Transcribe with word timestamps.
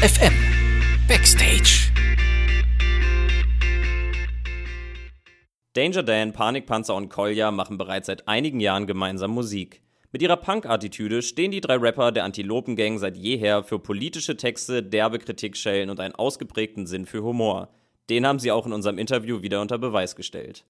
FM 0.00 0.32
Backstage. 1.08 1.90
Danger 5.72 6.04
Dan, 6.04 6.32
Panikpanzer 6.32 6.94
und 6.94 7.08
Kolja 7.08 7.50
machen 7.50 7.78
bereits 7.78 8.06
seit 8.06 8.28
einigen 8.28 8.60
Jahren 8.60 8.86
gemeinsam 8.86 9.32
Musik. 9.32 9.82
Mit 10.12 10.22
ihrer 10.22 10.36
Punk-Attitüde 10.36 11.20
stehen 11.20 11.50
die 11.50 11.60
drei 11.60 11.74
Rapper 11.78 12.12
der 12.12 12.22
Antilopen-Gang 12.22 12.98
seit 12.98 13.16
jeher 13.16 13.64
für 13.64 13.80
politische 13.80 14.36
Texte, 14.36 14.84
derbe 14.84 15.18
Kritikschellen 15.18 15.90
und 15.90 15.98
einen 15.98 16.14
ausgeprägten 16.14 16.86
Sinn 16.86 17.04
für 17.04 17.24
Humor. 17.24 17.68
Den 18.08 18.24
haben 18.24 18.38
sie 18.38 18.52
auch 18.52 18.66
in 18.66 18.72
unserem 18.72 18.98
Interview 18.98 19.42
wieder 19.42 19.60
unter 19.60 19.78
Beweis 19.78 20.14
gestellt. 20.14 20.64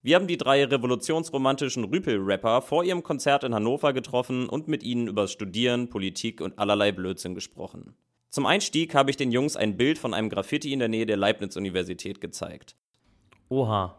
Wir 0.00 0.16
haben 0.16 0.26
die 0.26 0.38
drei 0.38 0.64
revolutionsromantischen 0.64 1.84
Rüpel-Rapper 1.84 2.62
vor 2.62 2.82
ihrem 2.82 3.02
Konzert 3.02 3.44
in 3.44 3.54
Hannover 3.54 3.92
getroffen 3.92 4.48
und 4.48 4.68
mit 4.68 4.82
ihnen 4.82 5.06
über 5.06 5.28
Studieren, 5.28 5.90
Politik 5.90 6.40
und 6.40 6.58
allerlei 6.58 6.92
Blödsinn 6.92 7.34
gesprochen. 7.34 7.94
Zum 8.30 8.46
Einstieg 8.46 8.94
habe 8.94 9.10
ich 9.10 9.16
den 9.16 9.32
Jungs 9.32 9.56
ein 9.56 9.76
Bild 9.76 9.98
von 9.98 10.14
einem 10.14 10.28
Graffiti 10.28 10.72
in 10.72 10.78
der 10.78 10.88
Nähe 10.88 11.04
der 11.04 11.16
Leibniz-Universität 11.16 12.20
gezeigt. 12.20 12.76
Oha. 13.48 13.96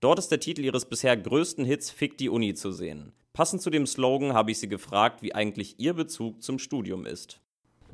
Dort 0.00 0.18
ist 0.18 0.28
der 0.28 0.40
Titel 0.40 0.62
ihres 0.62 0.84
bisher 0.84 1.16
größten 1.16 1.64
Hits 1.64 1.90
Fick 1.90 2.18
die 2.18 2.28
Uni 2.28 2.52
zu 2.52 2.70
sehen. 2.70 3.12
Passend 3.32 3.62
zu 3.62 3.70
dem 3.70 3.86
Slogan 3.86 4.34
habe 4.34 4.50
ich 4.50 4.58
sie 4.58 4.68
gefragt, 4.68 5.22
wie 5.22 5.34
eigentlich 5.34 5.80
ihr 5.80 5.94
Bezug 5.94 6.42
zum 6.42 6.58
Studium 6.58 7.06
ist. 7.06 7.40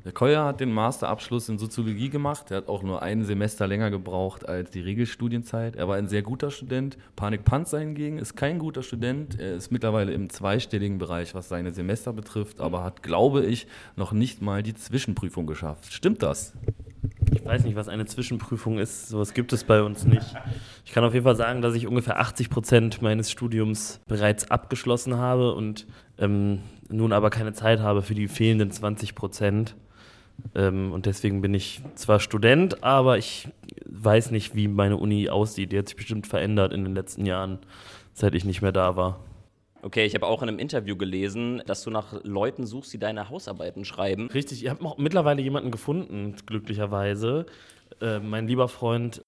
Der 0.05 0.13
Kolja 0.13 0.45
hat 0.45 0.61
den 0.61 0.71
Masterabschluss 0.71 1.49
in 1.49 1.59
Soziologie 1.59 2.09
gemacht. 2.09 2.51
Er 2.51 2.57
hat 2.57 2.69
auch 2.69 2.83
nur 2.83 3.01
ein 3.01 3.23
Semester 3.25 3.67
länger 3.67 3.91
gebraucht 3.91 4.47
als 4.47 4.71
die 4.71 4.79
Regelstudienzeit. 4.79 5.75
Er 5.75 5.87
war 5.89 5.97
ein 5.97 6.07
sehr 6.07 6.21
guter 6.21 6.51
Student. 6.51 6.97
Panik 7.17 7.43
Panzer 7.43 7.79
hingegen 7.79 8.17
ist 8.17 8.35
kein 8.35 8.59
guter 8.59 8.81
Student. 8.81 9.37
Er 9.39 9.55
ist 9.55 9.71
mittlerweile 9.71 10.13
im 10.13 10.29
zweistelligen 10.29 10.99
Bereich, 10.99 11.35
was 11.35 11.49
seine 11.49 11.73
Semester 11.73 12.13
betrifft, 12.13 12.61
aber 12.61 12.83
hat, 12.83 13.03
glaube 13.03 13.45
ich, 13.45 13.67
noch 13.97 14.13
nicht 14.13 14.41
mal 14.41 14.63
die 14.63 14.73
Zwischenprüfung 14.73 15.45
geschafft. 15.47 15.91
Stimmt 15.91 16.23
das? 16.23 16.53
Ich 17.31 17.45
weiß 17.45 17.63
nicht, 17.65 17.75
was 17.75 17.89
eine 17.89 18.05
Zwischenprüfung 18.05 18.79
ist. 18.79 19.09
Sowas 19.09 19.33
gibt 19.33 19.53
es 19.53 19.63
bei 19.63 19.83
uns 19.83 20.05
nicht. 20.05 20.33
Ich 20.85 20.93
kann 20.93 21.03
auf 21.03 21.13
jeden 21.13 21.25
Fall 21.25 21.35
sagen, 21.35 21.61
dass 21.61 21.75
ich 21.75 21.87
ungefähr 21.87 22.19
80 22.19 22.49
Prozent 22.49 23.01
meines 23.01 23.29
Studiums 23.29 23.99
bereits 24.07 24.49
abgeschlossen 24.49 25.17
habe 25.17 25.53
und 25.53 25.85
ähm, 26.17 26.59
nun 26.89 27.13
aber 27.13 27.29
keine 27.29 27.53
Zeit 27.53 27.79
habe 27.79 28.01
für 28.01 28.15
die 28.15 28.27
fehlenden 28.27 28.71
20 28.71 29.13
Prozent. 29.13 29.75
Ähm, 30.55 30.91
und 30.91 31.05
deswegen 31.05 31.41
bin 31.41 31.53
ich 31.53 31.81
zwar 31.95 32.19
Student, 32.19 32.83
aber 32.83 33.17
ich 33.17 33.49
weiß 33.85 34.31
nicht, 34.31 34.55
wie 34.55 34.67
meine 34.67 34.97
Uni 34.97 35.29
aussieht. 35.29 35.71
Die 35.71 35.77
hat 35.77 35.87
sich 35.87 35.97
bestimmt 35.97 36.27
verändert 36.27 36.73
in 36.73 36.83
den 36.83 36.95
letzten 36.95 37.25
Jahren, 37.25 37.59
seit 38.13 38.35
ich 38.35 38.45
nicht 38.45 38.61
mehr 38.61 38.71
da 38.71 38.95
war. 38.95 39.19
Okay, 39.81 40.05
ich 40.05 40.13
habe 40.13 40.27
auch 40.27 40.41
in 40.41 40.49
einem 40.49 40.59
Interview 40.59 40.97
gelesen, 40.97 41.63
dass 41.65 41.83
du 41.83 41.89
nach 41.89 42.23
Leuten 42.23 42.65
suchst, 42.65 42.91
die 42.93 42.99
deine 42.99 43.29
Hausarbeiten 43.29 43.85
schreiben. 43.85 44.29
Richtig, 44.33 44.63
ich 44.63 44.69
habe 44.69 44.93
mittlerweile 44.97 45.41
jemanden 45.41 45.71
gefunden, 45.71 46.35
glücklicherweise. 46.45 47.45
Äh, 48.01 48.19
mein 48.19 48.47
lieber 48.47 48.67
Freund, 48.67 49.23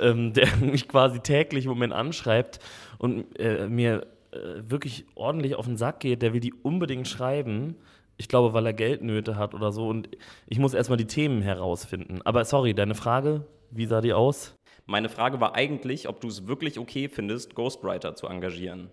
ähm, 0.00 0.32
der 0.34 0.48
mich 0.56 0.88
quasi 0.88 1.20
täglich 1.20 1.66
im 1.66 1.70
Moment 1.70 1.92
anschreibt 1.92 2.60
und 2.98 3.38
äh, 3.38 3.68
mir 3.68 4.06
äh, 4.30 4.62
wirklich 4.70 5.04
ordentlich 5.14 5.54
auf 5.54 5.66
den 5.66 5.76
Sack 5.76 6.00
geht. 6.00 6.22
Der 6.22 6.32
will 6.32 6.40
die 6.40 6.54
unbedingt 6.62 7.06
schreiben. 7.06 7.76
Ich 8.16 8.28
glaube, 8.28 8.52
weil 8.52 8.66
er 8.66 8.72
Geldnöte 8.72 9.36
hat 9.36 9.54
oder 9.54 9.72
so. 9.72 9.88
Und 9.88 10.08
ich 10.46 10.58
muss 10.58 10.74
erstmal 10.74 10.96
die 10.98 11.06
Themen 11.06 11.42
herausfinden. 11.42 12.20
Aber 12.24 12.44
sorry, 12.44 12.74
deine 12.74 12.94
Frage, 12.94 13.46
wie 13.70 13.86
sah 13.86 14.00
die 14.00 14.12
aus? 14.12 14.54
Meine 14.86 15.08
Frage 15.08 15.40
war 15.40 15.54
eigentlich, 15.54 16.08
ob 16.08 16.20
du 16.20 16.28
es 16.28 16.46
wirklich 16.46 16.78
okay 16.78 17.08
findest, 17.08 17.54
Ghostwriter 17.54 18.14
zu 18.14 18.26
engagieren. 18.26 18.90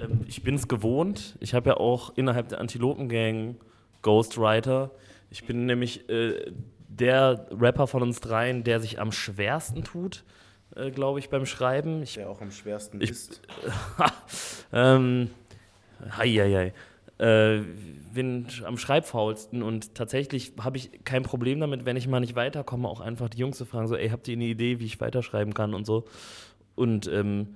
Ähm, 0.00 0.20
ich 0.28 0.42
bin 0.42 0.54
es 0.56 0.68
gewohnt. 0.68 1.36
Ich 1.40 1.54
habe 1.54 1.70
ja 1.70 1.76
auch 1.78 2.12
innerhalb 2.16 2.48
der 2.48 2.60
Antilopen-Gang 2.60 3.56
Ghostwriter. 4.02 4.90
Ich 5.30 5.44
bin 5.44 5.66
nämlich 5.66 6.08
äh, 6.08 6.52
der 6.88 7.46
Rapper 7.50 7.86
von 7.86 8.02
uns 8.02 8.20
dreien, 8.20 8.64
der 8.64 8.80
sich 8.80 9.00
am 9.00 9.12
schwersten 9.12 9.84
tut, 9.84 10.24
äh, 10.76 10.90
glaube 10.90 11.18
ich, 11.18 11.28
beim 11.30 11.46
Schreiben. 11.46 12.02
Ich, 12.02 12.14
Der 12.14 12.30
auch 12.30 12.40
am 12.40 12.50
schwersten 12.50 13.00
Ich- 13.00 13.10
ist. 13.10 13.42
ähm, 14.72 15.30
hei, 16.16 16.28
hei, 16.28 16.52
hei. 16.54 16.72
Äh, 17.18 17.60
bin 18.14 18.46
am 18.64 18.78
schreibfaulsten 18.78 19.62
und 19.62 19.94
tatsächlich 19.94 20.52
habe 20.60 20.76
ich 20.76 21.04
kein 21.04 21.22
Problem 21.22 21.60
damit, 21.60 21.84
wenn 21.84 21.96
ich 21.96 22.08
mal 22.08 22.20
nicht 22.20 22.36
weiterkomme, 22.36 22.88
auch 22.88 23.00
einfach 23.00 23.28
die 23.28 23.38
Jungs 23.38 23.58
zu 23.58 23.64
fragen, 23.64 23.86
so, 23.86 23.96
ey, 23.96 24.08
habt 24.08 24.28
ihr 24.28 24.34
eine 24.34 24.44
Idee, 24.44 24.80
wie 24.80 24.86
ich 24.86 25.00
weiterschreiben 25.00 25.54
kann 25.54 25.74
und 25.74 25.84
so. 25.84 26.04
Und 26.74 27.06
ähm, 27.08 27.48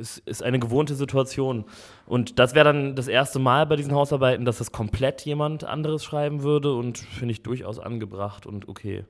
es 0.00 0.18
ist 0.18 0.42
eine 0.42 0.58
gewohnte 0.58 0.94
Situation. 0.94 1.64
Und 2.06 2.38
das 2.38 2.54
wäre 2.54 2.64
dann 2.64 2.94
das 2.94 3.08
erste 3.08 3.38
Mal 3.38 3.66
bei 3.66 3.76
diesen 3.76 3.92
Hausarbeiten, 3.92 4.44
dass 4.44 4.58
das 4.58 4.72
komplett 4.72 5.22
jemand 5.22 5.64
anderes 5.64 6.04
schreiben 6.04 6.42
würde 6.42 6.74
und 6.74 6.98
finde 6.98 7.32
ich 7.32 7.42
durchaus 7.42 7.78
angebracht 7.78 8.46
und 8.46 8.68
okay. 8.68 9.04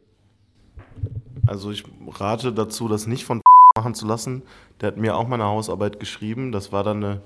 Also 1.47 1.71
ich 1.71 1.85
rate 2.07 2.53
dazu, 2.53 2.89
das 2.89 3.07
nicht 3.07 3.25
von 3.25 3.43
machen 3.77 3.95
zu 3.95 4.07
lassen. 4.07 4.43
Der 4.81 4.89
hat 4.89 4.97
mir 4.97 5.17
auch 5.17 5.29
meine 5.29 5.45
Hausarbeit 5.45 6.01
geschrieben. 6.01 6.53
Das 6.53 6.73
war 6.73 6.85
dann 6.85 7.05
eine, 7.05 7.23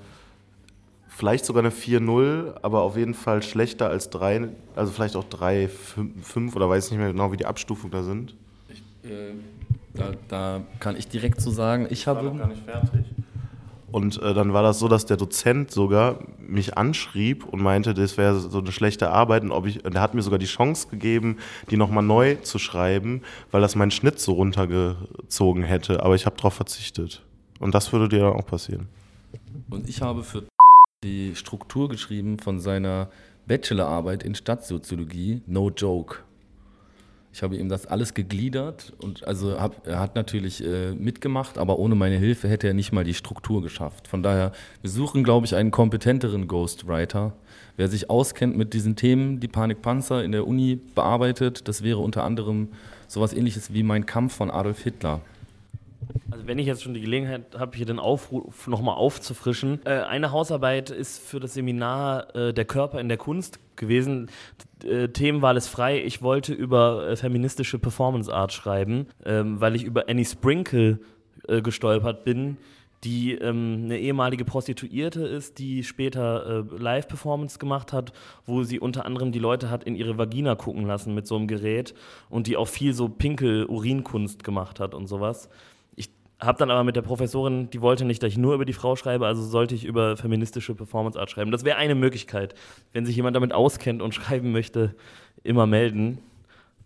vielleicht 1.11 1.45
sogar 1.45 1.63
eine 1.63 1.73
4-0, 1.73 2.55
aber 2.63 2.83
auf 2.83 2.97
jeden 2.97 3.15
Fall 3.15 3.43
schlechter 3.43 3.91
als 3.91 4.11
3, 4.11 4.49
also 4.77 4.93
vielleicht 4.93 5.17
auch 5.17 5.25
3, 5.25 5.69
5 5.69 6.57
oder 6.57 6.69
weiß 6.69 6.91
nicht 6.91 6.99
mehr 6.99 7.13
genau, 7.13 7.33
wie 7.33 7.37
die 7.37 7.47
Abstufungen 7.47 7.91
da 7.91 8.03
sind. 8.03 8.35
Äh, 9.03 9.33
da, 9.93 10.13
da 10.29 10.63
kann 10.79 10.97
ich 10.97 11.09
direkt 11.09 11.41
zu 11.41 11.51
sagen, 11.51 11.87
ich 11.91 12.07
habe. 12.07 12.23
nicht 12.49 12.65
fertig. 12.65 13.05
Und 13.91 14.23
äh, 14.23 14.35
dann 14.35 14.53
war 14.53 14.63
das 14.63 14.79
so, 14.79 14.87
dass 14.87 15.05
der 15.05 15.17
Dozent 15.17 15.73
sogar 15.73 16.21
mich 16.39 16.79
anschrieb 16.79 17.45
und 17.45 17.61
meinte, 17.61 17.93
das 17.93 18.17
wäre 18.17 18.39
so 18.39 18.59
eine 18.59 18.71
schlechte 18.71 19.11
Arbeit. 19.11 19.43
Und 19.43 19.51
ob 19.51 19.67
ich, 19.67 19.85
und 19.85 19.97
er 19.97 20.01
hat 20.01 20.15
mir 20.15 20.23
sogar 20.23 20.39
die 20.39 20.47
Chance 20.47 20.89
gegeben, 20.89 21.39
die 21.71 21.77
nochmal 21.77 22.05
neu 22.05 22.37
zu 22.37 22.61
schreiben, 22.61 23.23
weil 23.51 23.61
das 23.61 23.75
meinen 23.75 23.91
Schnitt 23.91 24.21
so 24.21 24.35
runtergezogen 24.35 25.65
hätte. 25.65 26.05
Aber 26.05 26.15
ich 26.15 26.25
habe 26.25 26.37
darauf 26.37 26.55
verzichtet. 26.55 27.23
Und 27.59 27.75
das 27.75 27.93
würde 27.93 28.09
dir 28.09 28.21
dann 28.21 28.35
auch 28.35 28.47
passieren. 28.47 28.87
Und 29.71 29.89
ich 29.89 30.01
habe 30.01 30.23
für 30.23 30.45
die 31.03 31.35
Struktur 31.35 31.89
geschrieben 31.89 32.39
von 32.39 32.61
seiner 32.61 33.09
Bachelorarbeit 33.47 34.23
in 34.23 34.35
Stadtsoziologie, 34.35 35.41
No 35.47 35.71
Joke. 35.71 36.19
Ich 37.33 37.43
habe 37.43 37.57
ihm 37.57 37.71
das 37.71 37.87
alles 37.87 38.13
gegliedert 38.13 38.93
und 38.99 39.27
also 39.27 39.59
hab, 39.59 39.87
er 39.87 39.99
hat 39.99 40.15
natürlich 40.15 40.63
äh, 40.63 40.93
mitgemacht, 40.93 41.57
aber 41.57 41.79
ohne 41.79 41.95
meine 41.95 42.19
Hilfe 42.19 42.49
hätte 42.49 42.67
er 42.67 42.75
nicht 42.75 42.93
mal 42.93 43.05
die 43.05 43.15
Struktur 43.15 43.63
geschafft. 43.63 44.09
Von 44.09 44.23
daher, 44.23 44.53
wir 44.83 44.91
suchen, 44.91 45.25
glaube 45.25 45.47
ich, 45.47 45.55
einen 45.55 45.71
kompetenteren 45.71 46.49
Ghostwriter, 46.49 47.33
wer 47.79 47.89
sich 47.89 48.11
auskennt 48.11 48.59
mit 48.59 48.75
diesen 48.75 48.95
Themen, 48.95 49.41
die 49.41 49.49
Panikpanzer 49.49 50.23
in 50.23 50.33
der 50.33 50.47
Uni 50.47 50.81
bearbeitet. 50.95 51.67
Das 51.67 51.83
wäre 51.83 52.01
unter 52.01 52.25
anderem 52.25 52.69
sowas 53.09 53.33
ähnliches 53.33 53.73
wie 53.73 53.85
Mein 53.85 54.05
Kampf 54.05 54.35
von 54.35 54.51
Adolf 54.51 54.83
Hitler. 54.83 55.23
Also 56.31 56.47
wenn 56.47 56.59
ich 56.59 56.67
jetzt 56.67 56.83
schon 56.83 56.95
die 56.95 57.01
Gelegenheit 57.01 57.59
habe, 57.59 57.77
hier 57.77 57.87
den 57.87 57.99
Aufruf 57.99 58.67
nochmal 58.67 58.97
aufzufrischen. 58.97 59.81
Äh, 59.85 60.01
eine 60.01 60.33
Hausarbeit 60.33 60.91
ist 60.91 61.19
für 61.19 61.41
das 61.41 61.55
Seminar 61.55 62.35
äh, 62.35 62.53
Der 62.53 62.65
Körper 62.65 63.01
in 63.01 63.09
der 63.09 63.19
Kunst 63.19 63.59
gewesen. 63.77 64.31
Äh, 64.85 65.09
Themenwahl 65.09 65.57
ist 65.57 65.69
frei. 65.69 66.03
Ich 66.03 66.23
wollte 66.23 66.53
über 66.53 67.09
äh, 67.09 67.17
feministische 67.17 67.79
Performance 67.79 68.33
Art 68.33 68.53
schreiben, 68.53 69.07
ähm, 69.25 69.61
weil 69.61 69.77
ich 69.77 69.85
über 69.85 70.09
Annie 70.09 70.25
Sprinkle 70.25 71.01
äh, 71.49 71.63
gestolpert 71.63 72.25
bin, 72.25 72.59
die 73.05 73.33
ähm, 73.33 73.83
eine 73.85 73.99
ehemalige 73.99 74.45
Prostituierte 74.45 75.27
ist, 75.27 75.59
die 75.59 75.85
später 75.85 76.65
äh, 76.71 76.77
Live-Performance 76.77 77.59
gemacht 77.59 77.93
hat, 77.93 78.13
wo 78.45 78.63
sie 78.63 78.79
unter 78.79 79.07
anderem 79.07 79.33
die 79.33 79.39
Leute 79.39 79.71
hat 79.71 79.85
in 79.85 79.95
ihre 79.95 80.19
Vagina 80.19 80.55
gucken 80.55 80.87
lassen 80.87 81.15
mit 81.15 81.27
so 81.27 81.37
einem 81.37 81.47
Gerät 81.47 81.95
und 82.29 82.47
die 82.47 82.57
auch 82.57 82.69
viel 82.69 82.93
so 82.93 83.09
Pinkel-Urinkunst 83.09 84.45
gemacht 84.45 84.81
hat 84.81 84.95
und 84.95 85.07
sowas. 85.07 85.49
Habe 86.41 86.59
dann 86.59 86.71
aber 86.71 86.85
mit 86.85 86.95
der 86.97 87.03
Professorin, 87.03 87.69
die 87.71 87.83
wollte 87.83 88.07
nicht, 88.07 88.23
dass 88.23 88.31
ich 88.31 88.39
nur 88.39 88.55
über 88.55 88.65
die 88.65 88.73
Frau 88.73 88.97
schreibe, 88.97 89.27
also 89.27 89.43
sollte 89.43 89.75
ich 89.75 89.85
über 89.85 90.17
feministische 90.17 90.75
Performance 90.75 91.21
Art 91.21 91.31
schreiben. 91.31 91.51
Das 91.51 91.65
wäre 91.65 91.77
eine 91.77 91.95
Möglichkeit. 91.95 92.55
Wenn 92.93 93.05
sich 93.05 93.17
jemand 93.17 93.37
damit 93.37 93.53
auskennt 93.53 94.01
und 94.01 94.15
schreiben 94.15 94.53
möchte, 94.53 94.95
immer 95.43 95.67
melden 95.67 96.17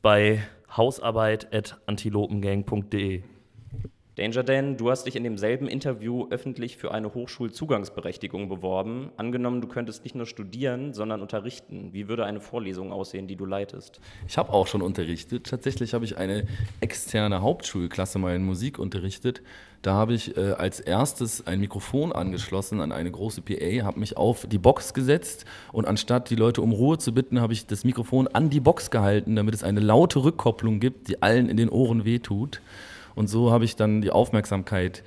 bei 0.03 0.43
hausarbeit.antilopengang.de. 0.77 3.23
Danger 4.17 4.45
Dan, 4.45 4.77
du 4.77 4.91
hast 4.91 5.07
dich 5.07 5.17
in 5.17 5.25
demselben 5.25 5.67
Interview 5.67 6.29
öffentlich 6.31 6.77
für 6.77 6.95
eine 6.95 7.15
Hochschulzugangsberechtigung 7.15 8.49
beworben. 8.49 9.11
Angenommen, 9.17 9.61
du 9.61 9.67
könntest 9.67 10.05
nicht 10.05 10.15
nur 10.15 10.27
studieren, 10.27 10.95
sondern 10.95 11.21
unterrichten. 11.21 11.89
Wie 11.93 12.07
würde 12.07 12.25
eine 12.25 12.39
Vorlesung 12.39 12.93
aussehen, 12.93 13.27
die 13.27 13.35
du 13.35 13.45
leitest? 13.45 14.01
Ich 14.29 14.39
habe 14.39 14.53
auch 14.53 14.69
schon 14.69 14.83
unterrichtet. 14.83 15.47
Tatsächlich 15.49 15.95
habe 15.95 16.05
ich 16.05 16.17
eine 16.17 16.47
externe 16.81 17.43
Hauptschulklasse 17.43 18.21
mal 18.21 18.37
in 18.37 18.45
Musik 18.45 18.79
unterrichtet. 18.79 19.43
Da 19.83 19.95
habe 19.95 20.15
ich 20.15 20.37
äh, 20.37 20.53
als 20.53 20.79
erstes 20.79 21.49
ein 21.49 21.59
Mikrofon 21.59 22.13
angeschlossen 22.13 22.81
an 22.81 22.93
eine 22.93 23.11
große 23.11 23.43
PA, 23.43 23.85
habe 23.85 23.99
mich 23.99 24.17
auf 24.17 24.47
die 24.47 24.59
Box 24.59 24.95
gesetzt 24.95 25.45
und 25.73 25.89
anstatt 25.89 26.31
die 26.31 26.37
Leute 26.37 26.63
um 26.63 26.71
Ruhe 26.71 26.99
zu 26.99 27.13
bitten, 27.13 27.41
habe 27.41 27.53
ich 27.53 27.67
das 27.67 27.83
Mikrofon 27.83 28.29
an 28.29 28.49
die 28.49 28.61
Box 28.61 28.93
gehalten, 28.93 29.35
damit 29.35 29.55
es 29.55 29.65
eine 29.65 29.81
laute 29.81 30.23
Rückkopplung 30.23 30.79
gibt, 30.79 31.09
die 31.09 31.21
allen 31.21 31.49
in 31.49 31.57
den 31.57 31.69
Ohren 31.69 32.05
wehtut. 32.05 32.61
Und 33.15 33.29
so 33.29 33.51
habe 33.51 33.65
ich 33.65 33.77
dann 33.77 34.01
die 34.01 34.11
Aufmerksamkeit 34.11 35.03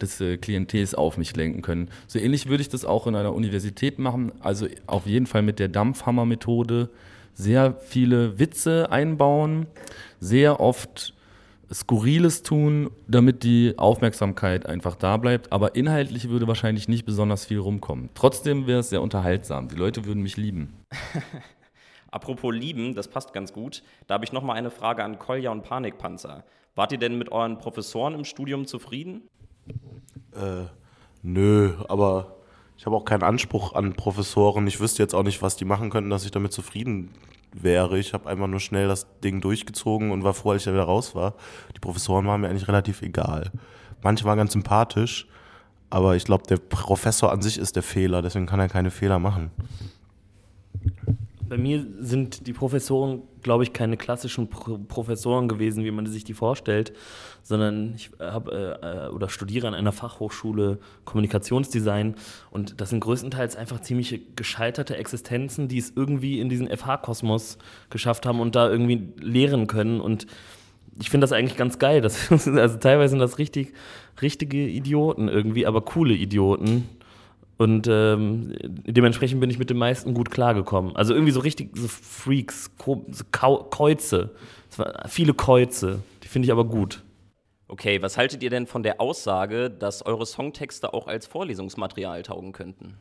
des 0.00 0.20
äh, 0.20 0.36
Klientels 0.36 0.94
auf 0.94 1.16
mich 1.16 1.34
lenken 1.36 1.62
können. 1.62 1.88
So 2.06 2.18
ähnlich 2.18 2.48
würde 2.48 2.62
ich 2.62 2.68
das 2.68 2.84
auch 2.84 3.06
in 3.06 3.14
einer 3.14 3.34
Universität 3.34 3.98
machen, 3.98 4.32
also 4.40 4.66
auf 4.86 5.06
jeden 5.06 5.26
Fall 5.26 5.42
mit 5.42 5.58
der 5.58 5.68
Dampfhammer-Methode 5.68 6.90
sehr 7.34 7.76
viele 7.80 8.38
Witze 8.38 8.90
einbauen, 8.90 9.66
sehr 10.20 10.60
oft 10.60 11.14
Skurriles 11.72 12.42
tun, 12.42 12.90
damit 13.08 13.44
die 13.44 13.74
Aufmerksamkeit 13.78 14.66
einfach 14.66 14.94
da 14.94 15.16
bleibt. 15.16 15.50
Aber 15.52 15.74
inhaltlich 15.74 16.28
würde 16.28 16.46
wahrscheinlich 16.46 16.88
nicht 16.88 17.06
besonders 17.06 17.46
viel 17.46 17.58
rumkommen. 17.58 18.10
Trotzdem 18.14 18.66
wäre 18.66 18.80
es 18.80 18.90
sehr 18.90 19.00
unterhaltsam. 19.00 19.68
Die 19.68 19.76
Leute 19.76 20.04
würden 20.04 20.22
mich 20.22 20.36
lieben. 20.36 20.74
Apropos 22.12 22.54
lieben, 22.54 22.94
das 22.94 23.08
passt 23.08 23.32
ganz 23.32 23.52
gut. 23.52 23.82
Da 24.06 24.14
habe 24.14 24.24
ich 24.24 24.32
noch 24.32 24.42
mal 24.42 24.52
eine 24.52 24.70
Frage 24.70 25.02
an 25.02 25.18
Kolja 25.18 25.50
und 25.50 25.64
Panikpanzer. 25.64 26.44
Wart 26.74 26.92
ihr 26.92 26.98
denn 26.98 27.18
mit 27.18 27.32
euren 27.32 27.58
Professoren 27.58 28.14
im 28.14 28.24
Studium 28.24 28.66
zufrieden? 28.66 29.22
Äh, 30.32 30.66
nö, 31.22 31.72
aber 31.88 32.36
ich 32.76 32.86
habe 32.86 32.96
auch 32.96 33.04
keinen 33.04 33.22
Anspruch 33.22 33.74
an 33.74 33.94
Professoren. 33.94 34.66
Ich 34.66 34.78
wüsste 34.78 35.02
jetzt 35.02 35.14
auch 35.14 35.22
nicht, 35.22 35.40
was 35.40 35.56
die 35.56 35.64
machen 35.64 35.90
könnten, 35.90 36.10
dass 36.10 36.24
ich 36.24 36.30
damit 36.30 36.52
zufrieden 36.52 37.10
wäre. 37.52 37.98
Ich 37.98 38.12
habe 38.12 38.28
einfach 38.28 38.46
nur 38.46 38.60
schnell 38.60 38.88
das 38.88 39.06
Ding 39.20 39.40
durchgezogen 39.40 40.10
und 40.10 40.22
war 40.22 40.34
froh, 40.34 40.50
als 40.50 40.62
ich 40.62 40.66
da 40.66 40.72
wieder 40.72 40.84
raus 40.84 41.14
war. 41.14 41.34
Die 41.74 41.80
Professoren 41.80 42.26
waren 42.26 42.42
mir 42.42 42.48
eigentlich 42.48 42.68
relativ 42.68 43.02
egal. 43.02 43.50
Manche 44.02 44.24
waren 44.24 44.36
ganz 44.36 44.52
sympathisch, 44.52 45.28
aber 45.90 46.16
ich 46.16 46.24
glaube, 46.24 46.44
der 46.46 46.56
Professor 46.56 47.32
an 47.32 47.40
sich 47.40 47.56
ist 47.56 47.76
der 47.76 47.82
Fehler, 47.82 48.20
deswegen 48.20 48.46
kann 48.46 48.60
er 48.60 48.68
keine 48.68 48.90
Fehler 48.90 49.18
machen. 49.18 49.50
Bei 51.52 51.58
mir 51.58 51.84
sind 52.00 52.46
die 52.46 52.54
Professoren, 52.54 53.24
glaube 53.42 53.62
ich, 53.62 53.74
keine 53.74 53.98
klassischen 53.98 54.48
Pro 54.48 54.78
Professoren 54.78 55.48
gewesen, 55.48 55.84
wie 55.84 55.90
man 55.90 56.06
sich 56.06 56.24
die 56.24 56.32
vorstellt, 56.32 56.94
sondern 57.42 57.92
ich 57.94 58.10
habe 58.18 58.80
äh, 58.82 59.14
oder 59.14 59.28
studiere 59.28 59.68
an 59.68 59.74
einer 59.74 59.92
Fachhochschule 59.92 60.78
Kommunikationsdesign 61.04 62.14
und 62.50 62.80
das 62.80 62.88
sind 62.88 63.00
größtenteils 63.00 63.56
einfach 63.56 63.82
ziemlich 63.82 64.34
gescheiterte 64.34 64.96
Existenzen, 64.96 65.68
die 65.68 65.76
es 65.76 65.92
irgendwie 65.94 66.40
in 66.40 66.48
diesen 66.48 66.68
FH-Kosmos 66.74 67.58
geschafft 67.90 68.24
haben 68.24 68.40
und 68.40 68.56
da 68.56 68.70
irgendwie 68.70 69.12
lehren 69.20 69.66
können 69.66 70.00
und 70.00 70.26
ich 70.98 71.10
finde 71.10 71.24
das 71.24 71.32
eigentlich 71.32 71.58
ganz 71.58 71.78
geil. 71.78 72.00
Das, 72.00 72.30
also 72.48 72.78
teilweise 72.78 73.10
sind 73.10 73.18
das 73.18 73.36
richtig, 73.36 73.74
richtige 74.22 74.66
Idioten 74.66 75.28
irgendwie, 75.28 75.66
aber 75.66 75.82
coole 75.82 76.14
Idioten. 76.14 76.88
Und 77.62 77.86
ähm, 77.88 78.56
dementsprechend 78.64 79.40
bin 79.40 79.48
ich 79.48 79.58
mit 79.58 79.70
den 79.70 79.76
meisten 79.76 80.14
gut 80.14 80.32
klargekommen. 80.32 80.96
Also 80.96 81.14
irgendwie 81.14 81.30
so 81.30 81.38
richtig 81.38 81.70
so 81.76 81.86
Freaks, 81.86 82.72
so 82.84 83.24
Kreuze. 83.30 84.30
viele 85.06 85.32
Kreuze. 85.32 86.00
Die 86.24 86.28
finde 86.28 86.46
ich 86.46 86.52
aber 86.52 86.64
gut. 86.64 87.04
Okay, 87.68 88.02
was 88.02 88.18
haltet 88.18 88.42
ihr 88.42 88.50
denn 88.50 88.66
von 88.66 88.82
der 88.82 89.00
Aussage, 89.00 89.70
dass 89.70 90.04
eure 90.04 90.26
Songtexte 90.26 90.92
auch 90.92 91.06
als 91.06 91.28
Vorlesungsmaterial 91.28 92.24
taugen 92.24 92.50
könnten? 92.50 92.96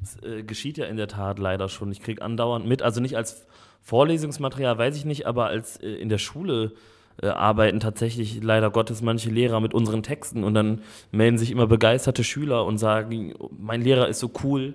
Das 0.00 0.20
äh, 0.24 0.42
geschieht 0.42 0.76
ja 0.76 0.86
in 0.86 0.96
der 0.96 1.06
Tat 1.06 1.38
leider 1.38 1.68
schon. 1.68 1.92
Ich 1.92 2.00
kriege 2.00 2.20
andauernd 2.20 2.66
mit, 2.66 2.82
also 2.82 3.00
nicht 3.00 3.16
als 3.16 3.46
Vorlesungsmaterial, 3.80 4.76
weiß 4.76 4.96
ich 4.96 5.04
nicht, 5.04 5.26
aber 5.26 5.46
als 5.46 5.76
äh, 5.76 5.86
in 5.86 6.08
der 6.08 6.18
Schule 6.18 6.72
äh, 7.22 7.28
arbeiten 7.28 7.80
tatsächlich 7.80 8.42
leider 8.42 8.70
Gottes 8.70 9.02
manche 9.02 9.30
Lehrer 9.30 9.60
mit 9.60 9.74
unseren 9.74 10.02
Texten 10.02 10.44
und 10.44 10.54
dann 10.54 10.80
melden 11.12 11.38
sich 11.38 11.50
immer 11.50 11.66
begeisterte 11.66 12.24
Schüler 12.24 12.64
und 12.64 12.78
sagen, 12.78 13.34
mein 13.56 13.82
Lehrer 13.82 14.08
ist 14.08 14.20
so 14.20 14.30
cool, 14.42 14.74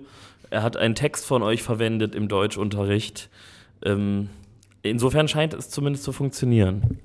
er 0.50 0.62
hat 0.62 0.76
einen 0.76 0.94
Text 0.94 1.26
von 1.26 1.42
euch 1.42 1.62
verwendet 1.62 2.14
im 2.14 2.28
Deutschunterricht. 2.28 3.30
Ähm, 3.82 4.28
insofern 4.82 5.28
scheint 5.28 5.54
es 5.54 5.70
zumindest 5.70 6.04
zu 6.04 6.12
funktionieren. 6.12 6.98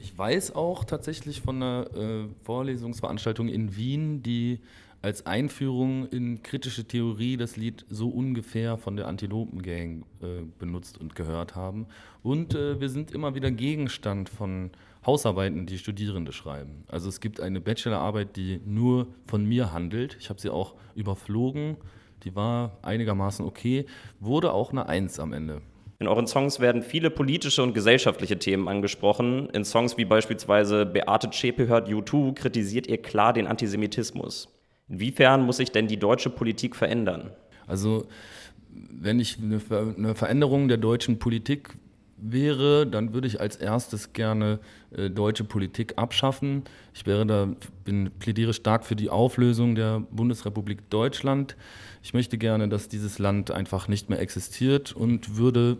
Ich 0.00 0.16
weiß 0.16 0.54
auch 0.54 0.84
tatsächlich 0.84 1.42
von 1.42 1.56
einer 1.56 1.86
äh, 1.94 2.24
Vorlesungsveranstaltung 2.44 3.48
in 3.48 3.76
Wien, 3.76 4.22
die 4.22 4.60
als 5.02 5.26
Einführung 5.26 6.06
in 6.08 6.42
kritische 6.42 6.84
Theorie 6.84 7.36
das 7.36 7.56
Lied 7.56 7.84
so 7.88 8.08
ungefähr 8.08 8.76
von 8.76 8.96
der 8.96 9.06
Antilopen-Gang 9.08 10.04
äh, 10.22 10.26
benutzt 10.58 10.98
und 10.98 11.14
gehört 11.14 11.54
haben. 11.54 11.86
Und 12.22 12.54
äh, 12.54 12.80
wir 12.80 12.88
sind 12.88 13.10
immer 13.10 13.34
wieder 13.34 13.50
Gegenstand 13.50 14.28
von 14.28 14.70
Hausarbeiten, 15.06 15.66
die 15.66 15.78
Studierende 15.78 16.32
schreiben. 16.32 16.84
Also 16.88 17.08
es 17.08 17.20
gibt 17.20 17.40
eine 17.40 17.60
Bachelorarbeit, 17.60 18.36
die 18.36 18.60
nur 18.64 19.06
von 19.26 19.44
mir 19.44 19.72
handelt. 19.72 20.16
Ich 20.18 20.28
habe 20.28 20.40
sie 20.40 20.50
auch 20.50 20.74
überflogen. 20.94 21.76
Die 22.24 22.34
war 22.34 22.78
einigermaßen 22.82 23.44
okay, 23.44 23.86
wurde 24.18 24.52
auch 24.52 24.72
eine 24.72 24.88
Eins 24.88 25.20
am 25.20 25.32
Ende. 25.32 25.62
In 25.98 26.08
euren 26.08 26.26
Songs 26.26 26.60
werden 26.60 26.82
viele 26.82 27.08
politische 27.10 27.62
und 27.62 27.72
gesellschaftliche 27.72 28.38
Themen 28.38 28.68
angesprochen. 28.68 29.48
In 29.50 29.64
Songs 29.64 29.96
wie 29.96 30.04
beispielsweise 30.04 30.84
Beate 30.84 31.30
Zschäpe 31.30 31.68
hört 31.68 31.88
U2 31.88 32.34
kritisiert 32.34 32.86
ihr 32.86 33.00
klar 33.00 33.32
den 33.32 33.46
Antisemitismus. 33.46 34.55
Inwiefern 34.88 35.42
muss 35.44 35.56
sich 35.56 35.72
denn 35.72 35.88
die 35.88 35.98
deutsche 35.98 36.30
Politik 36.30 36.76
verändern? 36.76 37.30
Also, 37.66 38.06
wenn 38.70 39.18
ich 39.18 39.38
eine 39.38 40.14
Veränderung 40.14 40.68
der 40.68 40.76
deutschen 40.76 41.18
Politik 41.18 41.76
wäre, 42.18 42.86
dann 42.86 43.12
würde 43.12 43.26
ich 43.26 43.40
als 43.40 43.56
erstes 43.56 44.12
gerne 44.12 44.58
äh, 44.90 45.10
deutsche 45.10 45.44
Politik 45.44 45.94
abschaffen. 45.96 46.62
Ich 46.94 47.06
wäre 47.06 47.26
da, 47.26 47.48
bin, 47.84 48.10
plädiere 48.18 48.54
stark 48.54 48.84
für 48.84 48.96
die 48.96 49.10
Auflösung 49.10 49.74
der 49.74 50.00
Bundesrepublik 50.10 50.88
Deutschland. 50.88 51.56
Ich 52.02 52.14
möchte 52.14 52.38
gerne, 52.38 52.68
dass 52.68 52.88
dieses 52.88 53.18
Land 53.18 53.50
einfach 53.50 53.88
nicht 53.88 54.08
mehr 54.08 54.20
existiert 54.20 54.92
und 54.92 55.36
würde 55.36 55.76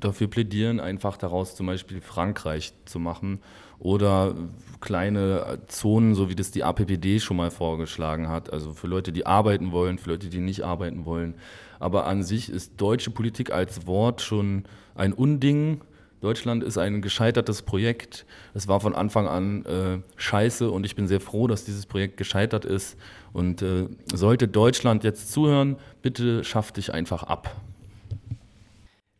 dafür 0.00 0.28
plädieren, 0.28 0.80
einfach 0.80 1.16
daraus 1.16 1.54
zum 1.54 1.66
Beispiel 1.66 2.00
Frankreich 2.00 2.72
zu 2.84 2.98
machen 2.98 3.40
oder 3.78 4.34
kleine 4.80 5.58
Zonen, 5.66 6.14
so 6.14 6.30
wie 6.30 6.34
das 6.34 6.50
die 6.50 6.64
APPD 6.64 7.20
schon 7.20 7.36
mal 7.36 7.50
vorgeschlagen 7.50 8.28
hat. 8.28 8.52
Also 8.52 8.72
für 8.72 8.86
Leute, 8.86 9.12
die 9.12 9.26
arbeiten 9.26 9.72
wollen, 9.72 9.98
für 9.98 10.10
Leute, 10.10 10.28
die 10.28 10.38
nicht 10.38 10.62
arbeiten 10.62 11.04
wollen. 11.04 11.34
Aber 11.78 12.06
an 12.06 12.22
sich 12.22 12.48
ist 12.50 12.80
deutsche 12.80 13.10
Politik 13.10 13.52
als 13.52 13.86
Wort 13.86 14.22
schon 14.22 14.64
ein 14.94 15.12
Unding. 15.12 15.82
Deutschland 16.20 16.64
ist 16.64 16.78
ein 16.78 17.02
gescheitertes 17.02 17.62
Projekt. 17.62 18.24
Es 18.54 18.66
war 18.68 18.80
von 18.80 18.94
Anfang 18.94 19.28
an 19.28 19.66
äh, 19.66 19.98
scheiße 20.16 20.70
und 20.70 20.86
ich 20.86 20.96
bin 20.96 21.06
sehr 21.06 21.20
froh, 21.20 21.46
dass 21.46 21.64
dieses 21.64 21.84
Projekt 21.84 22.16
gescheitert 22.16 22.64
ist. 22.64 22.96
Und 23.34 23.60
äh, 23.60 23.88
sollte 24.12 24.48
Deutschland 24.48 25.04
jetzt 25.04 25.30
zuhören, 25.30 25.76
bitte 26.00 26.42
schaff 26.42 26.72
dich 26.72 26.94
einfach 26.94 27.22
ab. 27.22 27.54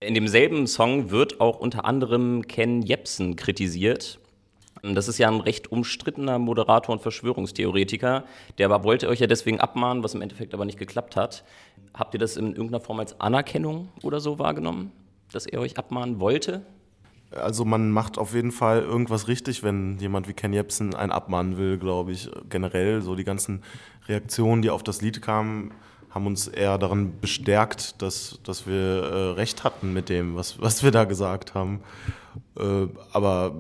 In 0.06 0.14
demselben 0.14 0.68
Song 0.68 1.10
wird 1.10 1.40
auch 1.40 1.58
unter 1.58 1.84
anderem 1.84 2.46
Ken 2.46 2.80
Jebsen 2.80 3.34
kritisiert. 3.34 4.20
Das 4.84 5.08
ist 5.08 5.18
ja 5.18 5.26
ein 5.26 5.40
recht 5.40 5.72
umstrittener 5.72 6.38
Moderator 6.38 6.92
und 6.92 7.02
Verschwörungstheoretiker. 7.02 8.22
Der 8.56 8.66
aber 8.66 8.84
wollte 8.84 9.08
euch 9.08 9.18
ja 9.18 9.26
deswegen 9.26 9.58
abmahnen, 9.58 10.04
was 10.04 10.14
im 10.14 10.22
Endeffekt 10.22 10.54
aber 10.54 10.64
nicht 10.64 10.78
geklappt 10.78 11.16
hat. 11.16 11.42
Habt 11.92 12.14
ihr 12.14 12.20
das 12.20 12.36
in 12.36 12.50
irgendeiner 12.52 12.78
Form 12.78 13.00
als 13.00 13.20
Anerkennung 13.20 13.88
oder 14.04 14.20
so 14.20 14.38
wahrgenommen, 14.38 14.92
dass 15.32 15.44
er 15.44 15.58
euch 15.58 15.76
abmahnen 15.76 16.20
wollte? 16.20 16.62
Also 17.32 17.64
man 17.64 17.90
macht 17.90 18.16
auf 18.16 18.32
jeden 18.32 18.52
Fall 18.52 18.82
irgendwas 18.82 19.26
richtig, 19.26 19.64
wenn 19.64 19.98
jemand 19.98 20.28
wie 20.28 20.34
Ken 20.34 20.52
Jebsen 20.52 20.94
einen 20.94 21.10
abmahnen 21.10 21.56
will, 21.56 21.78
glaube 21.78 22.12
ich. 22.12 22.30
Generell 22.48 23.02
so 23.02 23.16
die 23.16 23.24
ganzen 23.24 23.64
Reaktionen, 24.06 24.62
die 24.62 24.70
auf 24.70 24.84
das 24.84 25.02
Lied 25.02 25.20
kamen, 25.20 25.72
haben 26.16 26.26
uns 26.26 26.48
eher 26.48 26.78
daran 26.78 27.20
bestärkt, 27.20 28.00
dass, 28.00 28.40
dass 28.42 28.66
wir 28.66 28.74
äh, 28.74 29.30
recht 29.32 29.64
hatten 29.64 29.92
mit 29.92 30.08
dem, 30.08 30.34
was, 30.34 30.58
was 30.58 30.82
wir 30.82 30.90
da 30.90 31.04
gesagt 31.04 31.52
haben. 31.52 31.82
Äh, 32.58 32.86
aber 33.12 33.54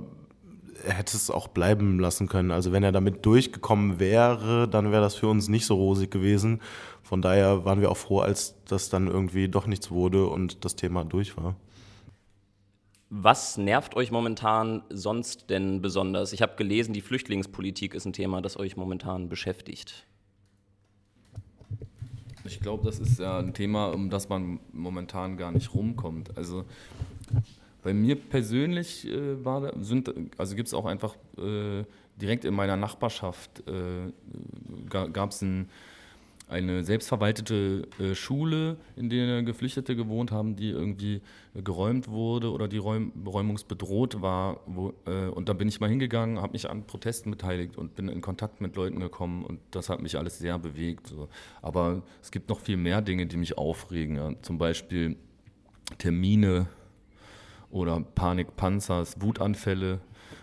er 0.82 0.94
hätte 0.94 1.18
es 1.18 1.30
auch 1.30 1.48
bleiben 1.48 2.00
lassen 2.00 2.28
können. 2.28 2.50
Also 2.50 2.72
wenn 2.72 2.82
er 2.82 2.92
damit 2.92 3.26
durchgekommen 3.26 4.00
wäre, 4.00 4.68
dann 4.68 4.90
wäre 4.90 5.02
das 5.02 5.16
für 5.16 5.28
uns 5.28 5.48
nicht 5.48 5.66
so 5.66 5.74
rosig 5.74 6.10
gewesen. 6.10 6.62
Von 7.02 7.20
daher 7.20 7.66
waren 7.66 7.82
wir 7.82 7.90
auch 7.90 7.96
froh, 7.98 8.20
als 8.20 8.54
das 8.66 8.88
dann 8.88 9.06
irgendwie 9.06 9.48
doch 9.48 9.66
nichts 9.66 9.90
wurde 9.90 10.26
und 10.26 10.64
das 10.64 10.76
Thema 10.76 11.04
durch 11.04 11.36
war. 11.36 11.56
Was 13.10 13.58
nervt 13.58 13.96
euch 13.96 14.10
momentan 14.10 14.82
sonst 14.88 15.50
denn 15.50 15.82
besonders? 15.82 16.32
Ich 16.32 16.40
habe 16.40 16.56
gelesen, 16.56 16.94
die 16.94 17.02
Flüchtlingspolitik 17.02 17.92
ist 17.92 18.06
ein 18.06 18.14
Thema, 18.14 18.40
das 18.40 18.58
euch 18.58 18.78
momentan 18.78 19.28
beschäftigt. 19.28 20.06
Ich 22.46 22.60
glaube, 22.60 22.84
das 22.84 22.98
ist 22.98 23.18
ja 23.18 23.38
ein 23.38 23.54
Thema, 23.54 23.86
um 23.88 24.10
das 24.10 24.28
man 24.28 24.60
momentan 24.72 25.36
gar 25.36 25.52
nicht 25.52 25.74
rumkommt. 25.74 26.36
Also 26.36 26.64
bei 27.82 27.94
mir 27.94 28.16
persönlich 28.16 29.06
äh, 29.06 29.44
war, 29.44 29.72
sind, 29.82 30.12
also 30.38 30.56
gibt 30.56 30.68
es 30.68 30.74
auch 30.74 30.86
einfach 30.86 31.14
äh, 31.38 31.84
direkt 32.16 32.44
in 32.44 32.54
meiner 32.54 32.76
Nachbarschaft 32.76 33.62
äh, 33.68 34.12
gab 34.88 35.30
es 35.30 35.42
ein 35.42 35.68
eine 36.48 36.84
selbstverwaltete 36.84 37.88
äh, 37.98 38.14
Schule, 38.14 38.76
in 38.94 39.10
der 39.10 39.42
Geflüchtete 39.42 39.96
gewohnt 39.96 40.30
haben, 40.30 40.54
die 40.54 40.70
irgendwie 40.70 41.20
geräumt 41.54 42.08
wurde 42.08 42.52
oder 42.52 42.68
die 42.68 42.78
Räum 42.78 43.12
räumungsbedroht 43.26 44.22
war. 44.22 44.60
Wo, 44.66 44.92
äh, 45.06 45.26
und 45.28 45.48
da 45.48 45.54
bin 45.54 45.66
ich 45.66 45.80
mal 45.80 45.90
hingegangen, 45.90 46.40
habe 46.40 46.52
mich 46.52 46.70
an 46.70 46.86
Protesten 46.86 47.30
beteiligt 47.32 47.76
und 47.76 47.96
bin 47.96 48.08
in 48.08 48.20
Kontakt 48.20 48.60
mit 48.60 48.76
Leuten 48.76 49.00
gekommen 49.00 49.44
und 49.44 49.58
das 49.72 49.88
hat 49.88 50.00
mich 50.00 50.16
alles 50.18 50.38
sehr 50.38 50.58
bewegt. 50.58 51.08
So. 51.08 51.28
Aber 51.62 52.02
es 52.22 52.30
gibt 52.30 52.48
noch 52.48 52.60
viel 52.60 52.76
mehr 52.76 53.02
Dinge, 53.02 53.26
die 53.26 53.36
mich 53.36 53.58
aufregen. 53.58 54.16
Ja. 54.16 54.30
Zum 54.42 54.58
Beispiel 54.58 55.16
Termine 55.98 56.68
oder 57.70 58.00
Panikpanzers, 58.00 59.20
Wutanfälle, 59.20 60.00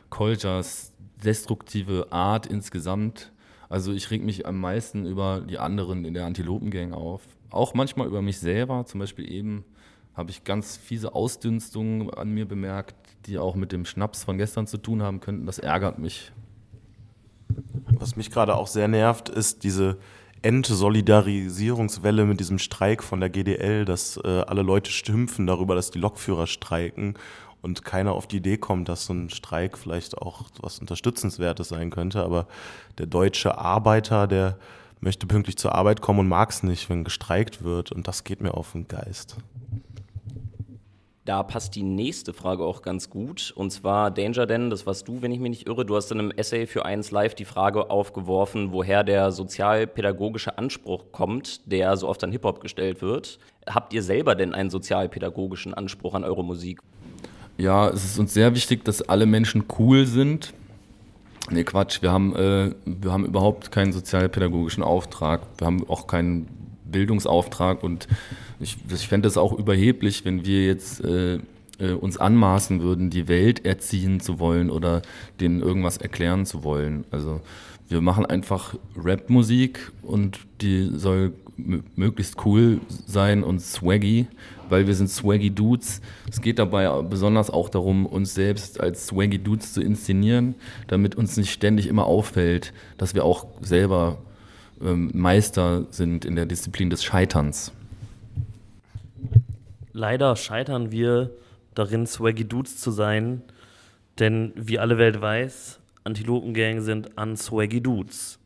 Koljas, 0.09 0.93
destruktive 1.23 2.11
Art 2.11 2.45
insgesamt 2.45 3.32
also 3.73 3.91
ich 3.91 4.11
reg 4.11 4.23
mich 4.23 4.45
am 4.45 4.59
meisten 4.59 5.07
über 5.07 5.41
die 5.41 5.57
anderen 5.57 6.05
in 6.05 6.13
der 6.13 6.27
Antilopengang 6.27 6.93
auf. 6.93 7.23
Auch 7.49 7.73
manchmal 7.73 8.05
über 8.05 8.21
mich 8.21 8.37
selber, 8.37 8.85
zum 8.85 8.99
Beispiel 8.99 9.27
eben 9.31 9.65
habe 10.13 10.29
ich 10.29 10.43
ganz 10.43 10.77
fiese 10.77 11.15
Ausdünstungen 11.15 12.11
an 12.11 12.29
mir 12.29 12.47
bemerkt, 12.47 12.95
die 13.25 13.39
auch 13.39 13.55
mit 13.55 13.71
dem 13.71 13.85
Schnaps 13.85 14.23
von 14.23 14.37
gestern 14.37 14.67
zu 14.67 14.77
tun 14.77 15.01
haben 15.01 15.21
könnten. 15.21 15.47
Das 15.47 15.57
ärgert 15.57 15.97
mich. 15.97 16.31
Was 17.87 18.15
mich 18.15 18.29
gerade 18.29 18.55
auch 18.57 18.67
sehr 18.67 18.87
nervt, 18.87 19.29
ist 19.29 19.63
diese 19.63 19.97
Entsolidarisierungswelle 20.43 22.25
mit 22.25 22.39
diesem 22.39 22.59
Streik 22.59 23.01
von 23.01 23.21
der 23.21 23.31
GDL, 23.31 23.85
dass 23.85 24.17
äh, 24.17 24.27
alle 24.41 24.61
Leute 24.61 24.91
stümpfen 24.91 25.47
darüber, 25.47 25.73
dass 25.73 25.89
die 25.89 25.97
Lokführer 25.99 26.45
streiken 26.45 27.15
und 27.63 27.83
keiner 27.83 28.11
auf 28.11 28.27
die 28.27 28.37
Idee 28.37 28.57
kommt, 28.57 28.89
dass 28.89 29.05
so 29.05 29.13
ein 29.13 29.29
Streik 29.29 29.77
vielleicht 29.77 30.17
auch 30.17 30.43
was 30.61 30.79
Unterstützenswertes 30.79 31.69
sein 31.69 31.89
könnte. 31.89 32.21
Aber 32.21 32.45
der 32.97 33.07
deutsche 33.07 33.57
Arbeiter, 33.57 34.27
der 34.27 34.57
möchte 34.99 35.25
pünktlich 35.27 35.57
zur 35.57 35.73
Arbeit 35.73 36.01
kommen 36.01 36.19
und 36.19 36.27
mag 36.27 36.49
es 36.49 36.61
nicht, 36.61 36.89
wenn 36.89 37.03
gestreikt 37.05 37.63
wird. 37.63 37.91
Und 37.91 38.07
das 38.07 38.25
geht 38.25 38.41
mir 38.41 38.53
auf 38.53 38.73
den 38.73 38.87
Geist. 38.87 39.37
Da 41.25 41.41
passt 41.41 41.75
die 41.75 41.83
nächste 41.83 42.33
Frage 42.33 42.65
auch 42.65 42.81
ganz 42.81 43.09
gut. 43.09 43.53
Und 43.55 43.71
zwar 43.71 44.11
Danger 44.11 44.45
Dan, 44.45 44.69
das 44.69 44.85
warst 44.85 45.07
du, 45.07 45.21
wenn 45.21 45.31
ich 45.31 45.39
mich 45.39 45.51
nicht 45.51 45.67
irre. 45.67 45.85
Du 45.85 45.95
hast 45.95 46.11
in 46.11 46.19
einem 46.19 46.31
Essay 46.31 46.67
für 46.67 46.83
1 46.83 47.11
Live 47.11 47.33
die 47.33 47.45
Frage 47.45 47.89
aufgeworfen, 47.89 48.73
woher 48.73 49.05
der 49.05 49.31
sozialpädagogische 49.31 50.57
Anspruch 50.57 51.05
kommt, 51.13 51.71
der 51.71 51.95
so 51.95 52.09
oft 52.09 52.21
an 52.25 52.33
Hip-Hop 52.33 52.59
gestellt 52.59 53.01
wird. 53.01 53.39
Habt 53.65 53.93
ihr 53.93 54.03
selber 54.03 54.35
denn 54.35 54.53
einen 54.53 54.69
sozialpädagogischen 54.69 55.73
Anspruch 55.73 56.13
an 56.13 56.25
eure 56.25 56.43
Musik? 56.43 56.81
Ja, 57.57 57.89
es 57.89 58.03
ist 58.03 58.19
uns 58.19 58.33
sehr 58.33 58.55
wichtig, 58.55 58.83
dass 58.83 59.01
alle 59.01 59.25
Menschen 59.25 59.65
cool 59.77 60.05
sind. 60.05 60.53
Nee, 61.49 61.63
Quatsch, 61.63 62.01
wir 62.01 62.11
haben, 62.11 62.35
äh, 62.35 62.71
wir 62.85 63.11
haben 63.11 63.25
überhaupt 63.25 63.71
keinen 63.71 63.91
sozialpädagogischen 63.91 64.81
Auftrag. 64.81 65.41
Wir 65.57 65.67
haben 65.67 65.87
auch 65.89 66.07
keinen 66.07 66.47
Bildungsauftrag 66.85 67.83
und 67.83 68.07
ich, 68.59 68.77
ich 68.89 69.07
fände 69.07 69.27
es 69.27 69.37
auch 69.37 69.53
überheblich, 69.53 70.25
wenn 70.25 70.45
wir 70.45 70.65
jetzt 70.65 71.03
äh, 71.03 71.39
äh, 71.79 71.91
uns 71.91 72.17
anmaßen 72.17 72.81
würden, 72.81 73.09
die 73.09 73.27
Welt 73.27 73.65
erziehen 73.65 74.19
zu 74.19 74.39
wollen 74.39 74.69
oder 74.69 75.01
denen 75.39 75.61
irgendwas 75.61 75.97
erklären 75.97 76.45
zu 76.45 76.63
wollen. 76.63 77.05
Also 77.11 77.41
wir 77.89 78.01
machen 78.01 78.25
einfach 78.25 78.75
Rap-Musik 78.95 79.91
und 80.01 80.39
die 80.61 80.89
soll 80.95 81.33
möglichst 81.57 82.43
cool 82.45 82.81
sein 83.05 83.43
und 83.43 83.61
swaggy, 83.61 84.27
weil 84.69 84.87
wir 84.87 84.95
sind 84.95 85.09
swaggy 85.09 85.51
Dudes. 85.51 86.01
Es 86.29 86.41
geht 86.41 86.57
dabei 86.57 86.89
besonders 87.03 87.49
auch 87.49 87.69
darum, 87.69 88.05
uns 88.05 88.33
selbst 88.33 88.79
als 88.79 89.07
swaggy 89.07 89.37
Dudes 89.37 89.73
zu 89.73 89.81
inszenieren, 89.81 90.55
damit 90.87 91.15
uns 91.15 91.37
nicht 91.37 91.51
ständig 91.51 91.87
immer 91.87 92.05
auffällt, 92.05 92.73
dass 92.97 93.13
wir 93.13 93.23
auch 93.23 93.45
selber 93.61 94.17
ähm, 94.81 95.11
Meister 95.13 95.85
sind 95.91 96.25
in 96.25 96.35
der 96.35 96.45
Disziplin 96.45 96.89
des 96.89 97.03
Scheiterns. 97.03 97.71
Leider 99.91 100.35
scheitern 100.35 100.91
wir 100.91 101.29
darin, 101.75 102.07
Swaggy 102.07 102.45
Dudes 102.45 102.77
zu 102.77 102.91
sein, 102.91 103.41
denn 104.19 104.53
wie 104.55 104.79
alle 104.79 104.97
Welt 104.97 105.21
weiß, 105.21 105.79
Antilopengang 106.03 106.81
sind 106.81 107.17
unswaggy 107.17 107.81
Dudes. 107.81 108.39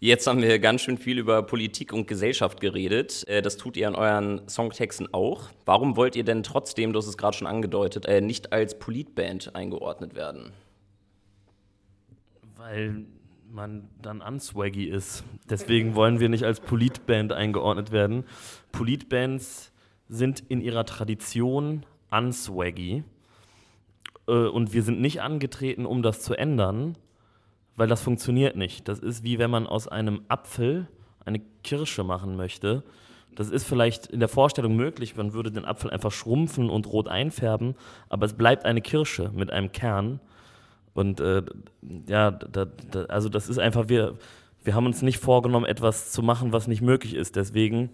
Jetzt 0.00 0.26
haben 0.26 0.42
wir 0.42 0.58
ganz 0.58 0.80
schön 0.80 0.98
viel 0.98 1.20
über 1.20 1.44
Politik 1.44 1.92
und 1.92 2.08
Gesellschaft 2.08 2.60
geredet. 2.60 3.22
Äh, 3.28 3.40
das 3.40 3.56
tut 3.56 3.76
ihr 3.76 3.86
in 3.86 3.94
euren 3.94 4.48
Songtexten 4.48 5.14
auch. 5.14 5.50
Warum 5.64 5.96
wollt 5.96 6.16
ihr 6.16 6.24
denn 6.24 6.42
trotzdem, 6.42 6.92
du 6.92 6.98
hast 6.98 7.06
es 7.06 7.16
gerade 7.16 7.36
schon 7.36 7.46
angedeutet, 7.46 8.06
äh, 8.06 8.20
nicht 8.20 8.52
als 8.52 8.76
Politband 8.80 9.54
eingeordnet 9.54 10.16
werden? 10.16 10.52
Weil 12.56 13.04
man 13.52 13.88
dann 14.00 14.22
unswaggy 14.22 14.86
ist. 14.86 15.24
Deswegen 15.48 15.94
wollen 15.94 16.20
wir 16.20 16.28
nicht 16.28 16.44
als 16.44 16.60
Politband 16.60 17.32
eingeordnet 17.32 17.92
werden. 17.92 18.24
Politbands 18.72 19.72
sind 20.08 20.40
in 20.48 20.62
ihrer 20.62 20.86
Tradition 20.86 21.84
unswaggy. 22.10 23.04
Äh, 24.26 24.32
und 24.32 24.72
wir 24.72 24.82
sind 24.82 25.00
nicht 25.00 25.20
angetreten, 25.20 25.84
um 25.84 26.02
das 26.02 26.22
zu 26.22 26.34
ändern, 26.34 26.96
weil 27.76 27.88
das 27.88 28.00
funktioniert 28.00 28.56
nicht. 28.56 28.88
Das 28.88 29.00
ist 29.00 29.22
wie 29.22 29.38
wenn 29.38 29.50
man 29.50 29.66
aus 29.66 29.86
einem 29.86 30.22
Apfel 30.28 30.88
eine 31.24 31.40
Kirsche 31.62 32.04
machen 32.04 32.36
möchte. 32.36 32.82
Das 33.34 33.50
ist 33.50 33.64
vielleicht 33.64 34.06
in 34.06 34.20
der 34.20 34.28
Vorstellung 34.28 34.76
möglich, 34.76 35.16
man 35.16 35.32
würde 35.32 35.50
den 35.50 35.64
Apfel 35.64 35.90
einfach 35.90 36.12
schrumpfen 36.12 36.68
und 36.68 36.86
rot 36.86 37.08
einfärben, 37.08 37.76
aber 38.10 38.26
es 38.26 38.34
bleibt 38.34 38.66
eine 38.66 38.82
Kirsche 38.82 39.30
mit 39.34 39.50
einem 39.50 39.72
Kern. 39.72 40.20
Und 40.94 41.20
äh, 41.20 41.42
ja, 42.06 42.30
da, 42.30 42.66
da, 42.66 43.04
also 43.04 43.28
das 43.28 43.48
ist 43.48 43.58
einfach, 43.58 43.88
wir, 43.88 44.16
wir 44.62 44.74
haben 44.74 44.86
uns 44.86 45.02
nicht 45.02 45.18
vorgenommen, 45.18 45.66
etwas 45.66 46.12
zu 46.12 46.22
machen, 46.22 46.52
was 46.52 46.68
nicht 46.68 46.82
möglich 46.82 47.14
ist. 47.14 47.36
Deswegen 47.36 47.90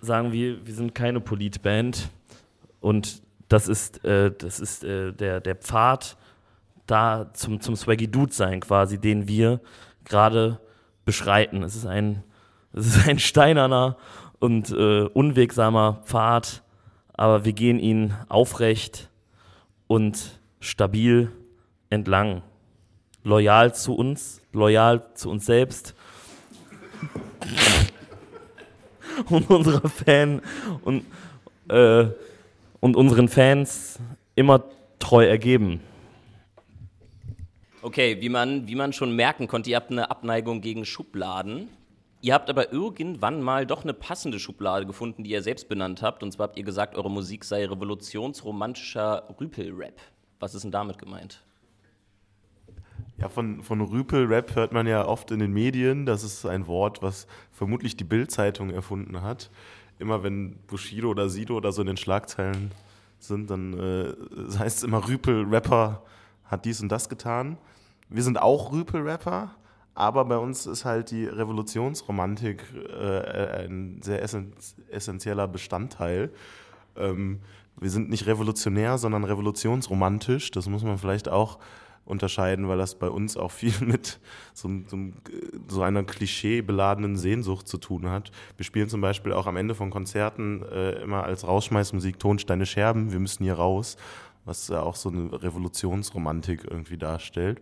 sagen 0.00 0.32
wir, 0.32 0.64
wir 0.66 0.74
sind 0.74 0.94
keine 0.94 1.20
Politband. 1.20 2.08
Und 2.80 3.22
das 3.48 3.68
ist, 3.68 4.04
äh, 4.04 4.30
das 4.30 4.60
ist 4.60 4.84
äh, 4.84 5.12
der, 5.12 5.40
der 5.40 5.56
Pfad 5.56 6.16
da 6.86 7.30
zum, 7.34 7.60
zum 7.60 7.76
Swaggy 7.76 8.08
Dude 8.08 8.32
sein, 8.32 8.60
quasi, 8.60 8.98
den 8.98 9.28
wir 9.28 9.60
gerade 10.04 10.60
beschreiten. 11.04 11.62
Es 11.62 11.76
ist 11.76 11.86
ein, 11.86 12.22
es 12.72 12.96
ist 12.96 13.08
ein 13.08 13.18
steinerner 13.18 13.96
und 14.38 14.70
äh, 14.70 15.02
unwegsamer 15.04 16.00
Pfad, 16.04 16.62
aber 17.12 17.44
wir 17.44 17.52
gehen 17.52 17.78
ihn 17.78 18.14
aufrecht 18.28 19.10
und 19.86 20.40
stabil 20.60 21.30
entlang. 21.90 22.42
Loyal 23.24 23.74
zu 23.74 23.94
uns, 23.94 24.40
loyal 24.52 25.14
zu 25.14 25.30
uns 25.30 25.44
selbst 25.44 25.94
und 29.28 29.50
unserer 29.50 29.88
Fan 29.88 30.40
und, 30.82 31.04
äh, 31.68 32.06
und 32.80 32.96
unseren 32.96 33.28
Fans 33.28 33.98
immer 34.34 34.64
treu 34.98 35.26
ergeben. 35.26 35.80
Okay, 37.82 38.20
wie 38.20 38.28
man, 38.28 38.66
wie 38.66 38.74
man 38.74 38.92
schon 38.92 39.14
merken 39.14 39.46
konnte, 39.46 39.70
ihr 39.70 39.76
habt 39.76 39.90
eine 39.90 40.10
Abneigung 40.10 40.60
gegen 40.60 40.84
Schubladen. 40.84 41.68
Ihr 42.20 42.34
habt 42.34 42.50
aber 42.50 42.72
irgendwann 42.72 43.40
mal 43.40 43.64
doch 43.64 43.84
eine 43.84 43.94
passende 43.94 44.40
Schublade 44.40 44.86
gefunden, 44.86 45.22
die 45.22 45.30
ihr 45.30 45.42
selbst 45.42 45.68
benannt 45.68 46.02
habt. 46.02 46.24
Und 46.24 46.32
zwar 46.32 46.48
habt 46.48 46.58
ihr 46.58 46.64
gesagt, 46.64 46.96
eure 46.96 47.10
Musik 47.10 47.44
sei 47.44 47.64
revolutionsromantischer 47.64 49.36
Rüpel-Rap. 49.40 50.00
Was 50.40 50.54
ist 50.54 50.62
denn 50.62 50.72
damit 50.72 50.98
gemeint? 50.98 51.44
Ja, 53.18 53.28
von, 53.28 53.64
von 53.64 53.80
Rüpel-Rap 53.80 54.54
hört 54.54 54.72
man 54.72 54.86
ja 54.86 55.04
oft 55.04 55.32
in 55.32 55.40
den 55.40 55.52
Medien. 55.52 56.06
Das 56.06 56.22
ist 56.22 56.46
ein 56.46 56.68
Wort, 56.68 57.02
was 57.02 57.26
vermutlich 57.50 57.96
die 57.96 58.04
Bild-Zeitung 58.04 58.70
erfunden 58.70 59.22
hat. 59.22 59.50
Immer 59.98 60.22
wenn 60.22 60.56
Bushido 60.68 61.10
oder 61.10 61.28
Sido 61.28 61.56
oder 61.56 61.72
so 61.72 61.80
in 61.80 61.88
den 61.88 61.96
Schlagzeilen 61.96 62.70
sind, 63.18 63.50
dann 63.50 63.72
äh, 63.76 64.14
heißt 64.58 64.78
es 64.78 64.82
immer 64.84 65.08
Rüpel-Rapper 65.08 66.02
hat 66.44 66.64
dies 66.64 66.80
und 66.80 66.90
das 66.90 67.08
getan. 67.08 67.58
Wir 68.08 68.22
sind 68.22 68.40
auch 68.40 68.72
Rüpel-Rapper, 68.72 69.50
aber 69.94 70.24
bei 70.24 70.38
uns 70.38 70.66
ist 70.66 70.84
halt 70.84 71.10
die 71.10 71.26
Revolutionsromantik 71.26 72.62
äh, 72.88 73.64
ein 73.64 74.00
sehr 74.00 74.22
essentieller 74.22 75.48
Bestandteil. 75.48 76.30
Ähm, 76.96 77.40
wir 77.76 77.90
sind 77.90 78.10
nicht 78.10 78.26
revolutionär, 78.26 78.96
sondern 78.96 79.24
revolutionsromantisch. 79.24 80.52
Das 80.52 80.68
muss 80.68 80.84
man 80.84 80.98
vielleicht 80.98 81.28
auch 81.28 81.58
unterscheiden, 82.08 82.68
weil 82.68 82.78
das 82.78 82.94
bei 82.94 83.08
uns 83.08 83.36
auch 83.36 83.50
viel 83.50 83.74
mit 83.80 84.18
so, 84.54 84.68
so, 84.86 84.96
so 85.68 85.82
einer 85.82 86.04
klischeebeladenen 86.04 87.16
Sehnsucht 87.16 87.68
zu 87.68 87.78
tun 87.78 88.08
hat. 88.08 88.30
Wir 88.56 88.64
spielen 88.64 88.88
zum 88.88 89.00
Beispiel 89.00 89.32
auch 89.32 89.46
am 89.46 89.56
Ende 89.56 89.74
von 89.74 89.90
Konzerten 89.90 90.62
äh, 90.62 91.02
immer 91.02 91.24
als 91.24 91.46
Rausschmeißmusik 91.46 92.18
Tonsteine 92.18 92.66
Scherben, 92.66 93.12
wir 93.12 93.20
müssen 93.20 93.44
hier 93.44 93.54
raus, 93.54 93.96
was 94.44 94.68
ja 94.68 94.82
auch 94.82 94.96
so 94.96 95.10
eine 95.10 95.42
Revolutionsromantik 95.42 96.64
irgendwie 96.68 96.98
darstellt. 96.98 97.60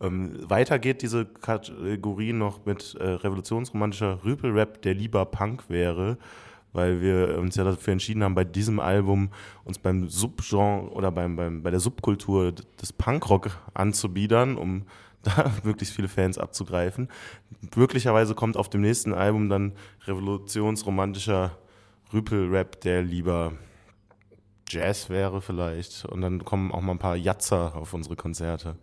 Ähm, 0.00 0.38
weiter 0.48 0.78
geht 0.78 1.02
diese 1.02 1.24
Kategorie 1.24 2.32
noch 2.32 2.66
mit 2.66 2.96
äh, 2.96 3.04
revolutionsromantischer 3.04 4.24
Rüpelrap, 4.24 4.82
der 4.82 4.94
lieber 4.94 5.24
Punk 5.24 5.64
wäre 5.68 6.18
weil 6.74 7.00
wir 7.00 7.38
uns 7.38 7.56
ja 7.56 7.64
dafür 7.64 7.92
entschieden 7.92 8.22
haben, 8.22 8.34
bei 8.34 8.44
diesem 8.44 8.80
Album 8.80 9.30
uns 9.64 9.78
beim 9.78 10.08
Subgenre 10.08 10.90
oder 10.90 11.10
beim, 11.10 11.36
beim, 11.36 11.62
bei 11.62 11.70
der 11.70 11.80
Subkultur 11.80 12.52
des 12.52 12.92
Punkrock 12.92 13.50
anzubiedern, 13.72 14.56
um 14.58 14.82
da 15.22 15.50
möglichst 15.62 15.94
viele 15.94 16.08
Fans 16.08 16.36
abzugreifen. 16.36 17.08
Möglicherweise 17.74 18.34
kommt 18.34 18.58
auf 18.58 18.68
dem 18.68 18.82
nächsten 18.82 19.14
Album 19.14 19.48
dann 19.48 19.72
revolutionsromantischer 20.04 21.56
Rüpel-Rap, 22.12 22.82
der 22.82 23.02
lieber 23.02 23.52
Jazz 24.68 25.08
wäre 25.08 25.40
vielleicht. 25.40 26.04
Und 26.04 26.20
dann 26.20 26.44
kommen 26.44 26.72
auch 26.72 26.82
mal 26.82 26.92
ein 26.92 26.98
paar 26.98 27.16
Jatzer 27.16 27.74
auf 27.74 27.94
unsere 27.94 28.16
Konzerte. 28.16 28.76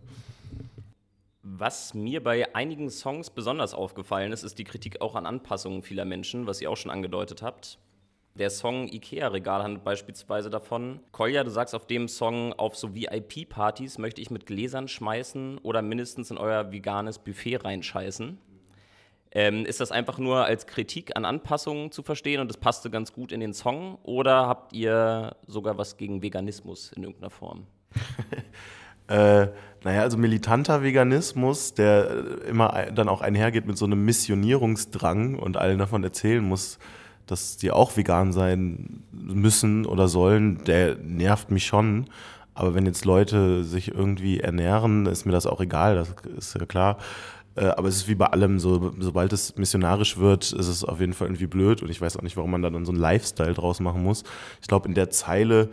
Was 1.53 1.93
mir 1.93 2.23
bei 2.23 2.55
einigen 2.55 2.89
Songs 2.89 3.29
besonders 3.29 3.73
aufgefallen 3.73 4.31
ist, 4.31 4.43
ist 4.43 4.57
die 4.57 4.63
Kritik 4.63 5.01
auch 5.01 5.15
an 5.15 5.25
Anpassungen 5.25 5.83
vieler 5.83 6.05
Menschen, 6.05 6.47
was 6.47 6.61
ihr 6.61 6.71
auch 6.71 6.77
schon 6.77 6.91
angedeutet 6.91 7.41
habt. 7.41 7.77
Der 8.35 8.49
Song 8.49 8.87
Ikea-Regal 8.87 9.61
handelt 9.61 9.83
beispielsweise 9.83 10.49
davon. 10.49 11.01
Kolja, 11.11 11.43
du 11.43 11.49
sagst 11.49 11.75
auf 11.75 11.87
dem 11.87 12.07
Song, 12.07 12.53
auf 12.53 12.77
so 12.77 12.95
VIP-Partys 12.95 13.97
möchte 13.97 14.21
ich 14.21 14.31
mit 14.31 14.45
Gläsern 14.45 14.87
schmeißen 14.87 15.57
oder 15.57 15.81
mindestens 15.81 16.31
in 16.31 16.37
euer 16.37 16.71
veganes 16.71 17.19
Buffet 17.19 17.57
reinscheißen. 17.57 18.37
Ähm, 19.33 19.65
ist 19.65 19.81
das 19.81 19.91
einfach 19.91 20.19
nur 20.19 20.45
als 20.45 20.67
Kritik 20.67 21.17
an 21.17 21.25
Anpassungen 21.25 21.91
zu 21.91 22.01
verstehen 22.01 22.39
und 22.39 22.47
das 22.47 22.57
passte 22.57 22.89
ganz 22.89 23.11
gut 23.11 23.33
in 23.33 23.41
den 23.41 23.53
Song? 23.53 23.97
Oder 24.03 24.47
habt 24.47 24.71
ihr 24.71 25.35
sogar 25.47 25.77
was 25.77 25.97
gegen 25.97 26.21
Veganismus 26.21 26.93
in 26.93 27.03
irgendeiner 27.03 27.29
Form? 27.29 27.67
Äh, 29.07 29.47
naja, 29.83 30.01
also 30.01 30.17
militanter 30.17 30.83
Veganismus, 30.83 31.73
der 31.73 32.09
äh, 32.09 32.49
immer 32.49 32.87
dann 32.93 33.09
auch 33.09 33.21
einhergeht 33.21 33.65
mit 33.65 33.77
so 33.77 33.85
einem 33.85 34.05
Missionierungsdrang 34.05 35.39
und 35.39 35.57
allen 35.57 35.79
davon 35.79 36.03
erzählen 36.03 36.43
muss, 36.43 36.77
dass 37.25 37.57
die 37.57 37.71
auch 37.71 37.97
vegan 37.97 38.31
sein 38.33 39.03
müssen 39.11 39.85
oder 39.85 40.07
sollen, 40.07 40.63
der 40.65 40.97
nervt 40.97 41.49
mich 41.51 41.65
schon. 41.65 42.09
Aber 42.53 42.75
wenn 42.75 42.85
jetzt 42.85 43.05
Leute 43.05 43.63
sich 43.63 43.93
irgendwie 43.93 44.39
ernähren, 44.39 45.05
ist 45.05 45.25
mir 45.25 45.31
das 45.31 45.47
auch 45.47 45.61
egal, 45.61 45.95
das 45.95 46.13
ist 46.37 46.55
ja 46.59 46.65
klar. 46.65 46.97
Äh, 47.55 47.65
Aber 47.65 47.87
es 47.87 47.95
ist 47.95 48.07
wie 48.07 48.15
bei 48.15 48.27
allem, 48.27 48.59
so, 48.59 48.93
sobald 48.99 49.33
es 49.33 49.55
missionarisch 49.57 50.17
wird, 50.17 50.51
ist 50.51 50.67
es 50.67 50.83
auf 50.83 50.99
jeden 50.99 51.13
Fall 51.13 51.27
irgendwie 51.27 51.47
blöd 51.47 51.81
und 51.81 51.89
ich 51.89 52.01
weiß 52.01 52.17
auch 52.17 52.21
nicht, 52.21 52.37
warum 52.37 52.51
man 52.51 52.61
da 52.61 52.69
dann 52.69 52.85
so 52.85 52.91
einen 52.91 53.01
Lifestyle 53.01 53.53
draus 53.53 53.79
machen 53.79 54.03
muss. 54.03 54.23
Ich 54.61 54.67
glaube, 54.67 54.87
in 54.87 54.95
der 54.95 55.09
Zeile 55.09 55.69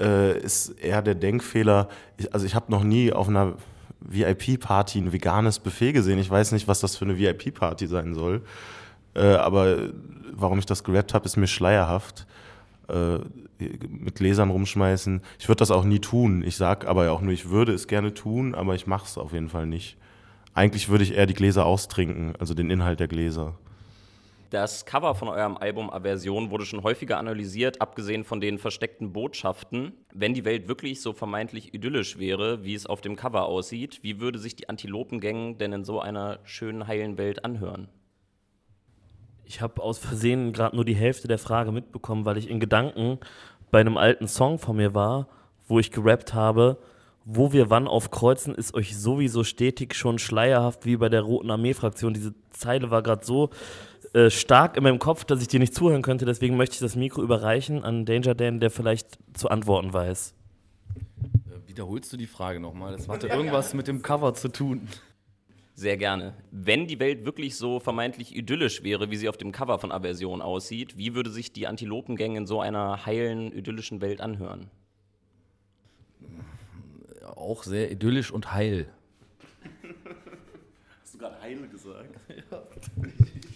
äh, 0.00 0.38
ist 0.38 0.70
eher 0.80 1.02
der 1.02 1.14
Denkfehler, 1.14 1.88
ich, 2.16 2.32
also 2.32 2.46
ich 2.46 2.54
habe 2.54 2.70
noch 2.70 2.84
nie 2.84 3.12
auf 3.12 3.28
einer 3.28 3.54
VIP-Party 4.00 4.98
ein 4.98 5.12
veganes 5.12 5.58
Buffet 5.58 5.92
gesehen. 5.92 6.18
Ich 6.18 6.30
weiß 6.30 6.52
nicht, 6.52 6.68
was 6.68 6.80
das 6.80 6.96
für 6.96 7.04
eine 7.04 7.18
VIP-Party 7.18 7.86
sein 7.86 8.14
soll. 8.14 8.42
Äh, 9.14 9.34
aber 9.34 9.90
warum 10.32 10.58
ich 10.58 10.66
das 10.66 10.84
gerappt 10.84 11.14
habe, 11.14 11.26
ist 11.26 11.36
mir 11.36 11.48
schleierhaft. 11.48 12.26
Äh, 12.88 13.18
mit 13.58 14.14
Gläsern 14.14 14.50
rumschmeißen. 14.50 15.20
Ich 15.38 15.48
würde 15.48 15.58
das 15.58 15.72
auch 15.72 15.84
nie 15.84 15.98
tun. 15.98 16.44
Ich 16.46 16.56
sag 16.56 16.86
aber 16.86 17.06
ja 17.06 17.10
auch 17.10 17.20
nur, 17.20 17.32
ich 17.32 17.50
würde 17.50 17.72
es 17.72 17.88
gerne 17.88 18.14
tun, 18.14 18.54
aber 18.54 18.76
ich 18.76 18.86
mache 18.86 19.04
es 19.04 19.18
auf 19.18 19.32
jeden 19.32 19.48
Fall 19.48 19.66
nicht. 19.66 19.96
Eigentlich 20.54 20.88
würde 20.88 21.04
ich 21.04 21.14
eher 21.14 21.26
die 21.26 21.34
Gläser 21.34 21.66
austrinken, 21.66 22.34
also 22.38 22.54
den 22.54 22.70
Inhalt 22.70 23.00
der 23.00 23.08
Gläser. 23.08 23.54
Das 24.50 24.86
Cover 24.86 25.14
von 25.14 25.28
eurem 25.28 25.58
Album 25.58 25.90
Aversion 25.90 26.50
wurde 26.50 26.64
schon 26.64 26.82
häufiger 26.82 27.18
analysiert, 27.18 27.82
abgesehen 27.82 28.24
von 28.24 28.40
den 28.40 28.58
versteckten 28.58 29.12
Botschaften. 29.12 29.92
Wenn 30.14 30.32
die 30.32 30.46
Welt 30.46 30.68
wirklich 30.68 31.02
so 31.02 31.12
vermeintlich 31.12 31.74
idyllisch 31.74 32.18
wäre, 32.18 32.64
wie 32.64 32.72
es 32.72 32.86
auf 32.86 33.02
dem 33.02 33.14
Cover 33.14 33.44
aussieht, 33.44 34.02
wie 34.02 34.20
würde 34.20 34.38
sich 34.38 34.56
die 34.56 34.70
Antilopengang 34.70 35.58
denn 35.58 35.74
in 35.74 35.84
so 35.84 36.00
einer 36.00 36.38
schönen, 36.44 36.86
heilen 36.86 37.18
Welt 37.18 37.44
anhören? 37.44 37.88
Ich 39.44 39.60
habe 39.60 39.82
aus 39.82 39.98
Versehen 39.98 40.54
gerade 40.54 40.76
nur 40.76 40.86
die 40.86 40.96
Hälfte 40.96 41.28
der 41.28 41.38
Frage 41.38 41.70
mitbekommen, 41.70 42.24
weil 42.24 42.38
ich 42.38 42.48
in 42.48 42.58
Gedanken 42.58 43.18
bei 43.70 43.80
einem 43.80 43.98
alten 43.98 44.28
Song 44.28 44.58
von 44.58 44.76
mir 44.76 44.94
war, 44.94 45.28
wo 45.66 45.78
ich 45.78 45.90
gerappt 45.90 46.32
habe, 46.32 46.78
wo 47.30 47.52
wir 47.52 47.68
wann 47.68 47.86
aufkreuzen, 47.86 48.54
ist 48.54 48.72
euch 48.72 48.96
sowieso 48.96 49.44
stetig 49.44 49.94
schon 49.94 50.18
schleierhaft 50.18 50.86
wie 50.86 50.96
bei 50.96 51.10
der 51.10 51.20
Roten 51.20 51.50
Armee-Fraktion. 51.50 52.14
Diese 52.14 52.34
Zeile 52.50 52.90
war 52.90 53.02
gerade 53.02 53.26
so 53.26 53.50
äh, 54.14 54.30
stark 54.30 54.76
in 54.76 54.82
meinem 54.82 54.98
Kopf, 54.98 55.24
dass 55.24 55.42
ich 55.42 55.48
dir 55.48 55.60
nicht 55.60 55.74
zuhören 55.74 56.02
könnte. 56.02 56.24
Deswegen 56.24 56.56
möchte 56.56 56.74
ich 56.74 56.80
das 56.80 56.96
Mikro 56.96 57.22
überreichen 57.22 57.84
an 57.84 58.04
Danger 58.04 58.34
Dan, 58.34 58.60
der 58.60 58.70
vielleicht 58.70 59.18
zu 59.34 59.48
antworten 59.48 59.92
weiß. 59.92 60.34
Äh, 60.94 61.68
Wiederholst 61.68 62.12
du 62.12 62.16
die 62.16 62.26
Frage 62.26 62.60
nochmal? 62.60 62.92
Das 62.92 63.08
hatte 63.08 63.28
irgendwas 63.28 63.74
mit 63.74 63.88
dem 63.88 64.02
Cover 64.02 64.34
zu 64.34 64.48
tun. 64.48 64.88
Sehr 65.74 65.96
gerne. 65.96 66.34
Wenn 66.50 66.88
die 66.88 66.98
Welt 66.98 67.24
wirklich 67.24 67.56
so 67.56 67.78
vermeintlich 67.78 68.34
idyllisch 68.34 68.82
wäre, 68.82 69.12
wie 69.12 69.16
sie 69.16 69.28
auf 69.28 69.36
dem 69.36 69.52
Cover 69.52 69.78
von 69.78 69.92
Aversion 69.92 70.42
aussieht, 70.42 70.96
wie 70.96 71.14
würde 71.14 71.30
sich 71.30 71.52
die 71.52 71.68
Antilopengang 71.68 72.34
in 72.34 72.46
so 72.46 72.60
einer 72.60 73.06
heilen, 73.06 73.52
idyllischen 73.52 74.00
Welt 74.00 74.20
anhören? 74.20 74.70
Auch 77.36 77.62
sehr 77.62 77.92
idyllisch 77.92 78.32
und 78.32 78.52
heil. 78.52 78.88
Hast 81.00 81.14
du 81.14 81.18
gerade 81.18 81.40
heile 81.40 81.68
gesagt? 81.68 82.10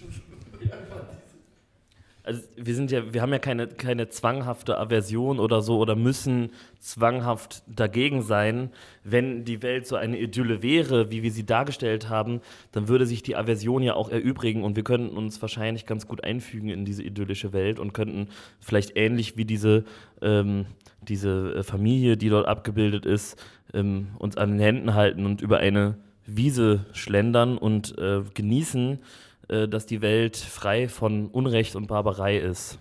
Also 2.24 2.40
wir 2.56 2.74
sind 2.76 2.92
ja, 2.92 3.12
wir 3.12 3.20
haben 3.20 3.32
ja 3.32 3.40
keine, 3.40 3.66
keine 3.66 4.08
zwanghafte 4.08 4.78
Aversion 4.78 5.40
oder 5.40 5.60
so 5.60 5.78
oder 5.78 5.96
müssen 5.96 6.50
zwanghaft 6.78 7.64
dagegen 7.66 8.22
sein. 8.22 8.70
Wenn 9.02 9.44
die 9.44 9.60
Welt 9.62 9.88
so 9.88 9.96
eine 9.96 10.18
Idylle 10.18 10.62
wäre, 10.62 11.10
wie 11.10 11.24
wir 11.24 11.32
sie 11.32 11.44
dargestellt 11.44 12.08
haben, 12.08 12.40
dann 12.70 12.86
würde 12.86 13.06
sich 13.06 13.24
die 13.24 13.34
Aversion 13.34 13.82
ja 13.82 13.94
auch 13.94 14.08
erübrigen 14.08 14.62
und 14.62 14.76
wir 14.76 14.84
könnten 14.84 15.16
uns 15.16 15.42
wahrscheinlich 15.42 15.84
ganz 15.84 16.06
gut 16.06 16.22
einfügen 16.22 16.68
in 16.68 16.84
diese 16.84 17.02
idyllische 17.02 17.52
Welt 17.52 17.80
und 17.80 17.92
könnten 17.92 18.28
vielleicht 18.60 18.96
ähnlich 18.96 19.36
wie 19.36 19.44
diese, 19.44 19.84
ähm, 20.20 20.66
diese 21.00 21.56
äh, 21.56 21.62
Familie, 21.64 22.16
die 22.16 22.28
dort 22.28 22.46
abgebildet 22.46 23.04
ist, 23.04 23.36
ähm, 23.74 24.08
uns 24.18 24.36
an 24.36 24.52
den 24.52 24.60
Händen 24.60 24.94
halten 24.94 25.26
und 25.26 25.40
über 25.40 25.58
eine 25.58 25.96
Wiese 26.24 26.86
schlendern 26.92 27.58
und 27.58 27.98
äh, 27.98 28.20
genießen, 28.32 29.00
äh, 29.52 29.68
dass 29.68 29.84
die 29.84 30.00
Welt 30.00 30.36
frei 30.36 30.88
von 30.88 31.28
Unrecht 31.28 31.76
und 31.76 31.86
Barbarei 31.86 32.38
ist. 32.38 32.78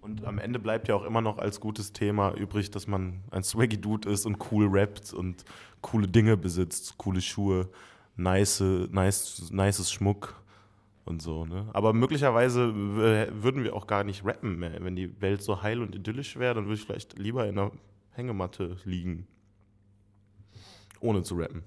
Und 0.00 0.24
am 0.24 0.38
Ende 0.38 0.60
bleibt 0.60 0.86
ja 0.86 0.94
auch 0.94 1.04
immer 1.04 1.20
noch 1.20 1.38
als 1.38 1.58
gutes 1.58 1.92
Thema 1.92 2.32
übrig, 2.34 2.70
dass 2.70 2.86
man 2.86 3.24
ein 3.32 3.42
swaggy 3.42 3.80
Dude 3.80 4.08
ist 4.08 4.24
und 4.24 4.38
cool 4.52 4.68
rappt 4.70 5.12
und 5.12 5.44
coole 5.80 6.06
Dinge 6.06 6.36
besitzt, 6.36 6.96
coole 6.96 7.20
Schuhe, 7.20 7.68
nice, 8.16 8.60
nice, 8.90 9.50
nices 9.50 9.90
Schmuck 9.90 10.40
und 11.04 11.20
so. 11.22 11.44
Ne? 11.44 11.66
Aber 11.72 11.92
möglicherweise 11.92 12.72
würden 12.74 13.64
wir 13.64 13.74
auch 13.74 13.88
gar 13.88 14.04
nicht 14.04 14.24
rappen 14.24 14.60
mehr. 14.60 14.78
Wenn 14.80 14.94
die 14.94 15.20
Welt 15.20 15.42
so 15.42 15.60
heil 15.60 15.82
und 15.82 15.94
idyllisch 15.94 16.38
wäre, 16.38 16.54
dann 16.54 16.66
würde 16.66 16.76
ich 16.76 16.86
vielleicht 16.86 17.18
lieber 17.18 17.46
in 17.46 17.58
einer 17.58 17.72
Hängematte 18.12 18.76
liegen. 18.84 19.26
Ohne 21.00 21.22
zu 21.22 21.34
rappen. 21.34 21.64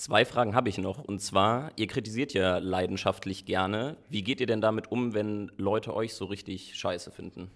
Zwei 0.00 0.24
Fragen 0.24 0.54
habe 0.54 0.70
ich 0.70 0.78
noch. 0.78 1.04
Und 1.04 1.20
zwar, 1.20 1.72
ihr 1.76 1.86
kritisiert 1.86 2.32
ja 2.32 2.56
leidenschaftlich 2.56 3.44
gerne. 3.44 3.98
Wie 4.08 4.22
geht 4.22 4.40
ihr 4.40 4.46
denn 4.46 4.62
damit 4.62 4.90
um, 4.90 5.12
wenn 5.12 5.52
Leute 5.58 5.94
euch 5.94 6.14
so 6.14 6.24
richtig 6.24 6.74
scheiße 6.74 7.10
finden? 7.10 7.50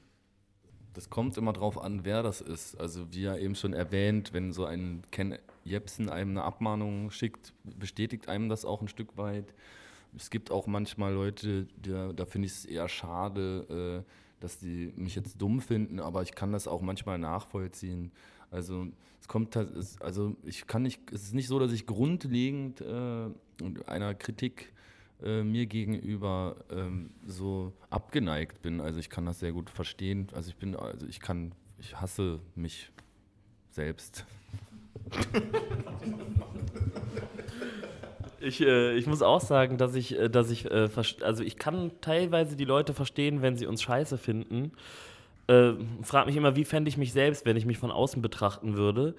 Das 0.93 1.09
kommt 1.09 1.39
immer 1.39 1.55
drauf 1.55 1.81
an, 1.81 2.05
wer 2.05 2.23
das 2.23 2.43
ist. 2.43 2.79
Also 2.79 3.11
wie 3.15 3.23
ja 3.23 3.35
eben 3.35 3.55
schon 3.55 3.73
erwähnt, 3.73 4.35
wenn 4.35 4.53
so 4.53 4.67
ein 4.67 5.05
Ken 5.11 5.39
Jebsen 5.65 6.11
einem 6.11 6.33
eine 6.33 6.43
Abmahnung 6.43 7.11
schickt, 7.11 7.55
bestätigt 7.65 8.29
einem 8.29 8.51
das 8.51 8.67
auch 8.67 8.83
ein 8.83 8.89
Stück 8.89 9.17
weit. 9.17 9.55
Es 10.15 10.29
gibt 10.29 10.51
auch 10.51 10.67
manchmal 10.67 11.15
Leute, 11.15 11.67
die, 11.79 12.13
da 12.15 12.27
finde 12.27 12.45
ich 12.45 12.53
es 12.53 12.65
eher 12.67 12.91
schade, 12.91 14.05
äh, 14.05 14.13
dass 14.41 14.59
die 14.59 14.93
mich 14.97 15.15
jetzt 15.15 15.41
dumm 15.41 15.63
finden, 15.63 15.99
aber 15.99 16.21
ich 16.21 16.35
kann 16.35 16.53
das 16.53 16.69
auch 16.69 16.83
manchmal 16.83 17.19
nachvollziehen. 17.19 18.13
Also 18.55 18.87
es 19.21 19.29
kommt, 19.29 19.57
also 20.01 20.37
ich 20.45 20.67
kann 20.67 20.83
nicht, 20.83 21.01
es 21.13 21.25
ist 21.25 21.35
nicht 21.35 21.49
so, 21.49 21.59
dass 21.59 21.73
ich 21.73 21.87
grundlegend 21.87 22.81
äh, 22.81 23.29
einer 23.87 24.15
Kritik 24.15 24.73
äh, 25.23 25.43
mir 25.43 25.67
gegenüber 25.67 26.57
ähm, 26.71 27.11
so 27.27 27.73
abgeneigt 27.91 28.63
bin. 28.63 28.81
Also 28.81 29.01
ich 29.01 29.11
kann 29.11 29.27
das 29.27 29.41
sehr 29.41 29.53
gut 29.53 29.71
verstehen. 29.71 30.29
Also 30.33 30.51
ich 30.51 30.57
bin, 30.57 30.77
also 30.77 31.07
ich 31.07 31.21
kann, 31.21 31.53
ich 31.79 32.01
hasse 32.01 32.41
mich 32.55 32.91
selbst. 33.71 34.25
Ich, 38.41 38.61
äh, 38.61 38.95
ich 38.95 39.07
muss 39.07 39.23
auch 39.23 39.41
sagen, 39.41 39.79
dass 39.79 39.95
ich, 39.95 40.19
äh, 40.19 40.29
dass 40.29 40.51
ich, 40.51 40.71
äh, 40.71 40.91
also 41.23 41.43
ich 41.43 41.57
kann 41.57 41.93
teilweise 42.03 42.57
die 42.57 42.67
Leute 42.67 42.93
verstehen, 42.93 43.41
wenn 43.41 43.57
sie 43.57 43.67
uns 43.67 43.81
scheiße 43.81 44.19
finden. 44.19 44.73
Äh, 45.47 45.73
frag 46.03 46.27
mich 46.27 46.37
immer, 46.37 46.57
wie 46.57 46.65
fände 46.65 46.89
ich 46.89 46.97
mich 46.97 47.13
selbst, 47.13 47.45
wenn 47.45 47.57
ich 47.57 47.67
mich 47.67 47.79
von 47.79 47.91
außen 47.91 48.23
betrachten 48.23 48.77
würde. 48.77 49.15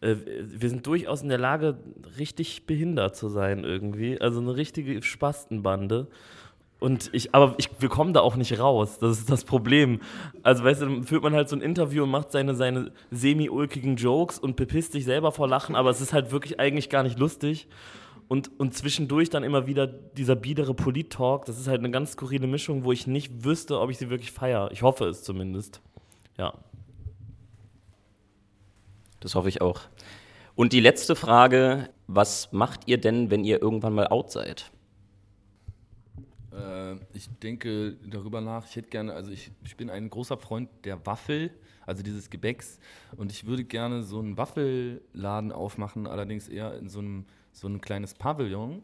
Äh, 0.00 0.16
wir 0.40 0.68
sind 0.68 0.86
durchaus 0.86 1.22
in 1.22 1.28
der 1.28 1.38
Lage, 1.38 1.78
richtig 2.18 2.66
behindert 2.66 3.16
zu 3.16 3.28
sein 3.28 3.64
irgendwie. 3.64 4.20
Also 4.20 4.40
eine 4.40 4.56
richtige 4.56 5.02
Spastenbande. 5.02 6.08
Und 6.80 7.10
ich, 7.12 7.34
aber 7.34 7.54
ich, 7.58 7.70
wir 7.80 7.88
kommen 7.88 8.12
da 8.12 8.20
auch 8.20 8.36
nicht 8.36 8.58
raus. 8.60 8.98
Das 8.98 9.18
ist 9.18 9.30
das 9.30 9.44
Problem. 9.44 10.00
Also, 10.42 10.62
weißt 10.62 10.82
du, 10.82 10.86
dann 10.86 11.04
führt 11.04 11.22
man 11.24 11.34
halt 11.34 11.48
so 11.48 11.56
ein 11.56 11.62
Interview 11.62 12.04
und 12.04 12.10
macht 12.10 12.30
seine, 12.30 12.54
seine 12.54 12.92
semi-ulkigen 13.10 13.96
Jokes 13.96 14.38
und 14.38 14.54
bepisst 14.54 14.92
sich 14.92 15.04
selber 15.04 15.32
vor 15.32 15.48
Lachen, 15.48 15.74
aber 15.74 15.90
es 15.90 16.00
ist 16.00 16.12
halt 16.12 16.30
wirklich 16.30 16.60
eigentlich 16.60 16.88
gar 16.88 17.02
nicht 17.02 17.18
lustig. 17.18 17.66
Und, 18.28 18.50
und 18.60 18.74
zwischendurch 18.74 19.30
dann 19.30 19.42
immer 19.42 19.66
wieder 19.66 19.86
dieser 19.86 20.36
biedere 20.36 20.74
Polit-Talk. 20.74 21.46
Das 21.46 21.58
ist 21.58 21.66
halt 21.66 21.78
eine 21.78 21.90
ganz 21.90 22.12
skurrile 22.12 22.46
Mischung, 22.46 22.84
wo 22.84 22.92
ich 22.92 23.06
nicht 23.06 23.44
wüsste, 23.44 23.80
ob 23.80 23.90
ich 23.90 23.96
sie 23.96 24.10
wirklich 24.10 24.32
feiere. 24.32 24.70
Ich 24.70 24.82
hoffe 24.82 25.06
es 25.06 25.22
zumindest. 25.22 25.80
Ja. 26.36 26.54
Das 29.20 29.34
hoffe 29.34 29.48
ich 29.48 29.62
auch. 29.62 29.80
Und 30.54 30.72
die 30.72 30.80
letzte 30.80 31.16
Frage, 31.16 31.88
was 32.06 32.52
macht 32.52 32.86
ihr 32.86 32.98
denn, 32.98 33.30
wenn 33.30 33.44
ihr 33.44 33.62
irgendwann 33.62 33.94
mal 33.94 34.08
out 34.08 34.30
seid? 34.30 34.70
Äh, 36.52 36.96
ich 37.14 37.28
denke 37.42 37.96
darüber 38.06 38.40
nach. 38.40 38.66
Ich 38.66 38.76
hätte 38.76 38.88
gerne, 38.88 39.14
also 39.14 39.30
ich, 39.30 39.50
ich 39.64 39.76
bin 39.76 39.88
ein 39.88 40.10
großer 40.10 40.36
Freund 40.36 40.68
der 40.84 41.04
Waffel, 41.06 41.50
also 41.86 42.02
dieses 42.02 42.28
Gebäcks. 42.28 42.78
Und 43.16 43.32
ich 43.32 43.46
würde 43.46 43.64
gerne 43.64 44.02
so 44.02 44.18
einen 44.18 44.36
Waffelladen 44.36 45.52
aufmachen, 45.52 46.06
allerdings 46.06 46.48
eher 46.48 46.76
in 46.76 46.88
so 46.88 46.98
einem 46.98 47.26
so 47.60 47.68
ein 47.68 47.80
kleines 47.80 48.14
Pavillon. 48.14 48.82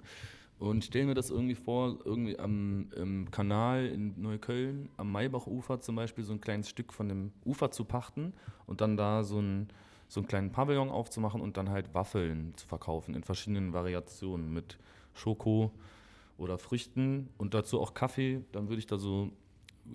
Und 0.58 0.84
stelle 0.84 1.06
mir 1.06 1.14
das 1.14 1.30
irgendwie 1.30 1.56
vor, 1.56 1.98
irgendwie 2.04 2.38
am 2.38 2.88
im 2.96 3.30
Kanal 3.30 3.86
in 3.86 4.20
Neukölln, 4.20 4.88
am 4.96 5.10
Maybachufer 5.10 5.80
zum 5.80 5.96
Beispiel, 5.96 6.24
so 6.24 6.32
ein 6.32 6.40
kleines 6.40 6.68
Stück 6.68 6.92
von 6.92 7.08
dem 7.08 7.32
Ufer 7.44 7.70
zu 7.70 7.84
pachten 7.84 8.32
und 8.66 8.80
dann 8.80 8.96
da 8.96 9.24
so 9.24 9.40
ein, 9.40 9.68
so 10.08 10.20
einen 10.20 10.28
kleinen 10.28 10.52
Pavillon 10.52 10.90
aufzumachen 10.90 11.40
und 11.40 11.56
dann 11.56 11.70
halt 11.70 11.92
Waffeln 11.92 12.54
zu 12.56 12.68
verkaufen 12.68 13.14
in 13.14 13.24
verschiedenen 13.24 13.72
Variationen 13.72 14.54
mit 14.54 14.78
Schoko 15.12 15.72
oder 16.38 16.56
Früchten 16.56 17.28
und 17.36 17.52
dazu 17.52 17.80
auch 17.80 17.92
Kaffee. 17.92 18.42
Dann 18.52 18.68
würde 18.68 18.78
ich 18.78 18.86
da 18.86 18.96
so 18.96 19.30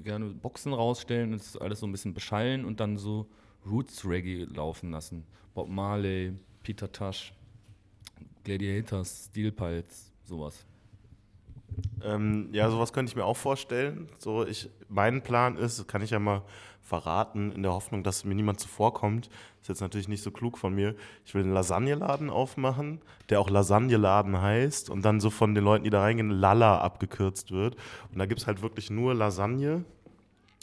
gerne 0.03 0.25
Boxen 0.25 0.73
rausstellen 0.73 1.31
und 1.31 1.39
das 1.39 1.57
alles 1.57 1.79
so 1.79 1.87
ein 1.87 1.91
bisschen 1.91 2.13
beschallen 2.13 2.65
und 2.65 2.79
dann 2.79 2.97
so 2.97 3.27
Roots 3.65 4.05
Reggae 4.05 4.43
laufen 4.43 4.91
lassen. 4.91 5.25
Bob 5.53 5.69
Marley, 5.69 6.33
Peter 6.63 6.91
Tosh, 6.91 7.33
Gladiators, 8.43 9.25
Steel 9.29 9.51
Pulse, 9.51 10.11
sowas. 10.23 10.65
Ähm, 12.03 12.49
ja, 12.51 12.69
sowas 12.69 12.93
könnte 12.93 13.11
ich 13.11 13.15
mir 13.15 13.25
auch 13.25 13.37
vorstellen. 13.37 14.09
So, 14.17 14.45
ich, 14.45 14.69
mein 14.87 15.21
Plan 15.21 15.57
ist, 15.57 15.87
kann 15.87 16.01
ich 16.01 16.11
ja 16.11 16.19
mal 16.19 16.43
verraten, 16.81 17.51
in 17.51 17.61
der 17.61 17.73
Hoffnung, 17.73 18.03
dass 18.03 18.25
mir 18.25 18.35
niemand 18.35 18.59
zuvorkommt. 18.59 19.29
Ist 19.61 19.69
jetzt 19.69 19.81
natürlich 19.81 20.07
nicht 20.07 20.23
so 20.23 20.31
klug 20.31 20.57
von 20.57 20.73
mir. 20.73 20.95
Ich 21.25 21.35
will 21.35 21.43
einen 21.43 21.53
Lasagneladen 21.53 22.29
aufmachen, 22.29 23.01
der 23.29 23.39
auch 23.39 23.49
Lasagneladen 23.49 24.41
heißt 24.41 24.89
und 24.89 25.03
dann 25.05 25.19
so 25.19 25.29
von 25.29 25.53
den 25.53 25.63
Leuten, 25.63 25.83
die 25.83 25.89
da 25.91 26.01
reingehen, 26.01 26.31
Lala 26.31 26.79
abgekürzt 26.79 27.51
wird. 27.51 27.75
Und 28.11 28.17
da 28.17 28.25
gibt 28.25 28.41
es 28.41 28.47
halt 28.47 28.61
wirklich 28.61 28.89
nur 28.89 29.13
Lasagne 29.13 29.85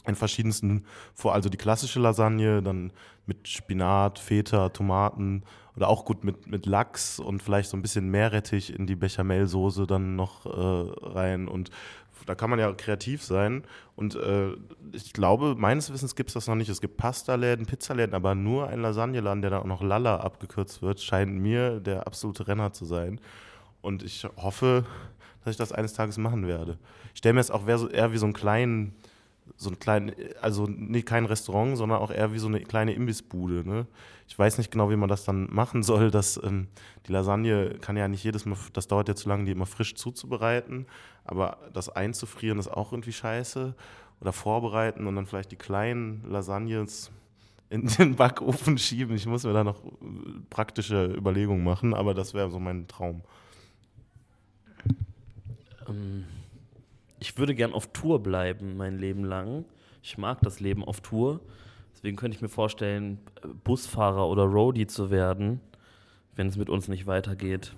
in 0.06 0.14
verschiedensten, 0.14 0.84
vor 1.14 1.34
also 1.34 1.48
die 1.48 1.56
klassische 1.56 2.00
Lasagne, 2.00 2.62
dann 2.62 2.92
mit 3.26 3.48
Spinat, 3.48 4.18
Feta, 4.18 4.68
Tomaten 4.70 5.42
oder 5.76 5.88
auch 5.88 6.04
gut 6.04 6.24
mit, 6.24 6.46
mit 6.46 6.66
Lachs 6.66 7.18
und 7.18 7.42
vielleicht 7.42 7.68
so 7.68 7.76
ein 7.76 7.82
bisschen 7.82 8.08
Meerrettich 8.10 8.74
in 8.74 8.86
die 8.86 8.96
Bechamelsoße 8.96 9.86
dann 9.86 10.16
noch 10.16 10.46
äh, 10.46 11.08
rein 11.08 11.48
und 11.48 11.70
da 12.24 12.34
kann 12.34 12.50
man 12.50 12.58
ja 12.58 12.72
kreativ 12.72 13.22
sein 13.22 13.62
und 13.94 14.16
äh, 14.16 14.52
ich 14.92 15.12
glaube, 15.12 15.54
meines 15.56 15.92
Wissens 15.92 16.16
gibt 16.16 16.30
es 16.30 16.34
das 16.34 16.48
noch 16.48 16.54
nicht. 16.54 16.68
Es 16.68 16.80
gibt 16.80 16.96
Pasta-Läden, 16.96 17.66
Pizzaläden, 17.66 18.14
aber 18.14 18.34
nur 18.34 18.68
ein 18.68 18.80
Lasagneladen, 18.80 19.42
der 19.42 19.50
dann 19.50 19.62
auch 19.62 19.66
noch 19.66 19.82
Lala 19.82 20.16
abgekürzt 20.16 20.82
wird, 20.82 21.00
scheint 21.00 21.34
mir 21.34 21.78
der 21.78 22.06
absolute 22.06 22.48
Renner 22.48 22.72
zu 22.72 22.84
sein 22.84 23.20
und 23.82 24.02
ich 24.02 24.26
hoffe, 24.36 24.84
dass 25.44 25.52
ich 25.52 25.58
das 25.58 25.72
eines 25.72 25.92
Tages 25.92 26.18
machen 26.18 26.46
werde. 26.46 26.78
Ich 27.12 27.18
stelle 27.18 27.34
mir 27.34 27.40
jetzt 27.40 27.52
auch 27.52 27.66
eher 27.68 28.12
wie 28.12 28.18
so 28.18 28.26
einen 28.26 28.32
kleinen 28.32 28.94
so 29.56 29.70
ein 29.70 29.78
kleinen, 29.78 30.14
also 30.42 30.66
nee, 30.68 31.02
kein 31.02 31.24
Restaurant, 31.24 31.76
sondern 31.76 31.98
auch 31.98 32.10
eher 32.10 32.32
wie 32.32 32.38
so 32.38 32.46
eine 32.46 32.60
kleine 32.60 32.92
Imbissbude. 32.92 33.66
Ne? 33.66 33.86
Ich 34.28 34.38
weiß 34.38 34.58
nicht 34.58 34.70
genau, 34.70 34.90
wie 34.90 34.96
man 34.96 35.08
das 35.08 35.24
dann 35.24 35.48
machen 35.50 35.82
soll. 35.82 36.10
Dass, 36.16 36.40
ähm, 36.42 36.68
die 37.06 37.12
Lasagne 37.12 37.78
kann 37.80 37.96
ja 37.96 38.08
nicht 38.08 38.24
jedes 38.24 38.44
Mal, 38.44 38.58
das 38.72 38.88
dauert 38.88 39.08
ja 39.08 39.14
zu 39.14 39.28
lange, 39.28 39.44
die 39.44 39.52
immer 39.52 39.66
frisch 39.66 39.94
zuzubereiten. 39.94 40.86
Aber 41.24 41.58
das 41.72 41.88
einzufrieren 41.88 42.58
ist 42.58 42.68
auch 42.68 42.92
irgendwie 42.92 43.12
scheiße. 43.12 43.74
Oder 44.20 44.32
vorbereiten 44.32 45.06
und 45.06 45.16
dann 45.16 45.26
vielleicht 45.26 45.52
die 45.52 45.56
kleinen 45.56 46.22
Lasagnes 46.28 47.10
in 47.70 47.86
den 47.98 48.16
Backofen 48.16 48.78
schieben. 48.78 49.16
Ich 49.16 49.26
muss 49.26 49.44
mir 49.44 49.52
da 49.52 49.64
noch 49.64 49.84
äh, 49.84 49.88
praktische 50.50 51.06
Überlegungen 51.06 51.64
machen, 51.64 51.94
aber 51.94 52.12
das 52.14 52.34
wäre 52.34 52.50
so 52.50 52.58
mein 52.58 52.88
Traum. 52.88 53.22
Ähm 55.88 56.24
ich 57.18 57.38
würde 57.38 57.54
gern 57.54 57.72
auf 57.72 57.88
Tour 57.92 58.22
bleiben 58.22 58.76
mein 58.76 58.98
Leben 58.98 59.24
lang. 59.24 59.64
Ich 60.02 60.18
mag 60.18 60.40
das 60.42 60.60
Leben 60.60 60.84
auf 60.84 61.00
Tour. 61.00 61.40
Deswegen 61.94 62.16
könnte 62.16 62.36
ich 62.36 62.42
mir 62.42 62.48
vorstellen, 62.48 63.18
Busfahrer 63.64 64.28
oder 64.28 64.44
Roadie 64.44 64.86
zu 64.86 65.10
werden, 65.10 65.60
wenn 66.34 66.46
es 66.46 66.56
mit 66.56 66.68
uns 66.68 66.88
nicht 66.88 67.06
weitergeht. 67.06 67.74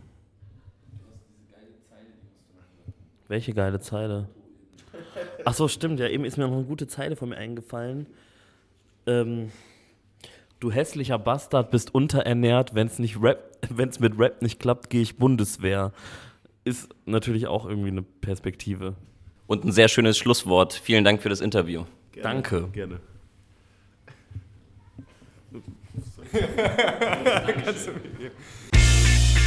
Welche 3.28 3.52
geile 3.52 3.78
Zeile? 3.78 4.28
Ach 5.44 5.54
so, 5.54 5.68
stimmt. 5.68 6.00
Ja, 6.00 6.08
eben 6.08 6.24
ist 6.24 6.36
mir 6.36 6.48
noch 6.48 6.56
eine 6.56 6.64
gute 6.64 6.86
Zeile 6.86 7.14
von 7.14 7.28
mir 7.28 7.36
eingefallen. 7.36 8.06
Ähm, 9.06 9.50
du 10.60 10.72
hässlicher 10.72 11.18
Bastard 11.18 11.70
bist 11.70 11.94
unterernährt. 11.94 12.74
Wenn 12.74 12.88
es 12.88 12.98
mit 14.00 14.18
Rap 14.18 14.42
nicht 14.42 14.58
klappt, 14.58 14.90
gehe 14.90 15.02
ich 15.02 15.16
Bundeswehr. 15.16 15.92
Ist 16.64 16.88
natürlich 17.06 17.46
auch 17.46 17.66
irgendwie 17.66 17.88
eine 17.88 18.02
Perspektive. 18.02 18.96
Und 19.48 19.64
ein 19.64 19.72
sehr 19.72 19.88
schönes 19.88 20.18
Schlusswort. 20.18 20.74
Vielen 20.74 21.04
Dank 21.04 21.22
für 21.22 21.30
das 21.30 21.40
Interview. 21.40 21.84
Gerne, 22.12 22.22
Danke. 22.22 22.68
Gerne. 22.72 23.00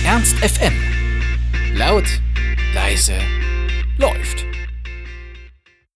Ernst 0.03 0.37
FM. 0.37 0.73
Laut, 1.77 2.05
leise, 2.73 3.13
läuft. 3.99 4.50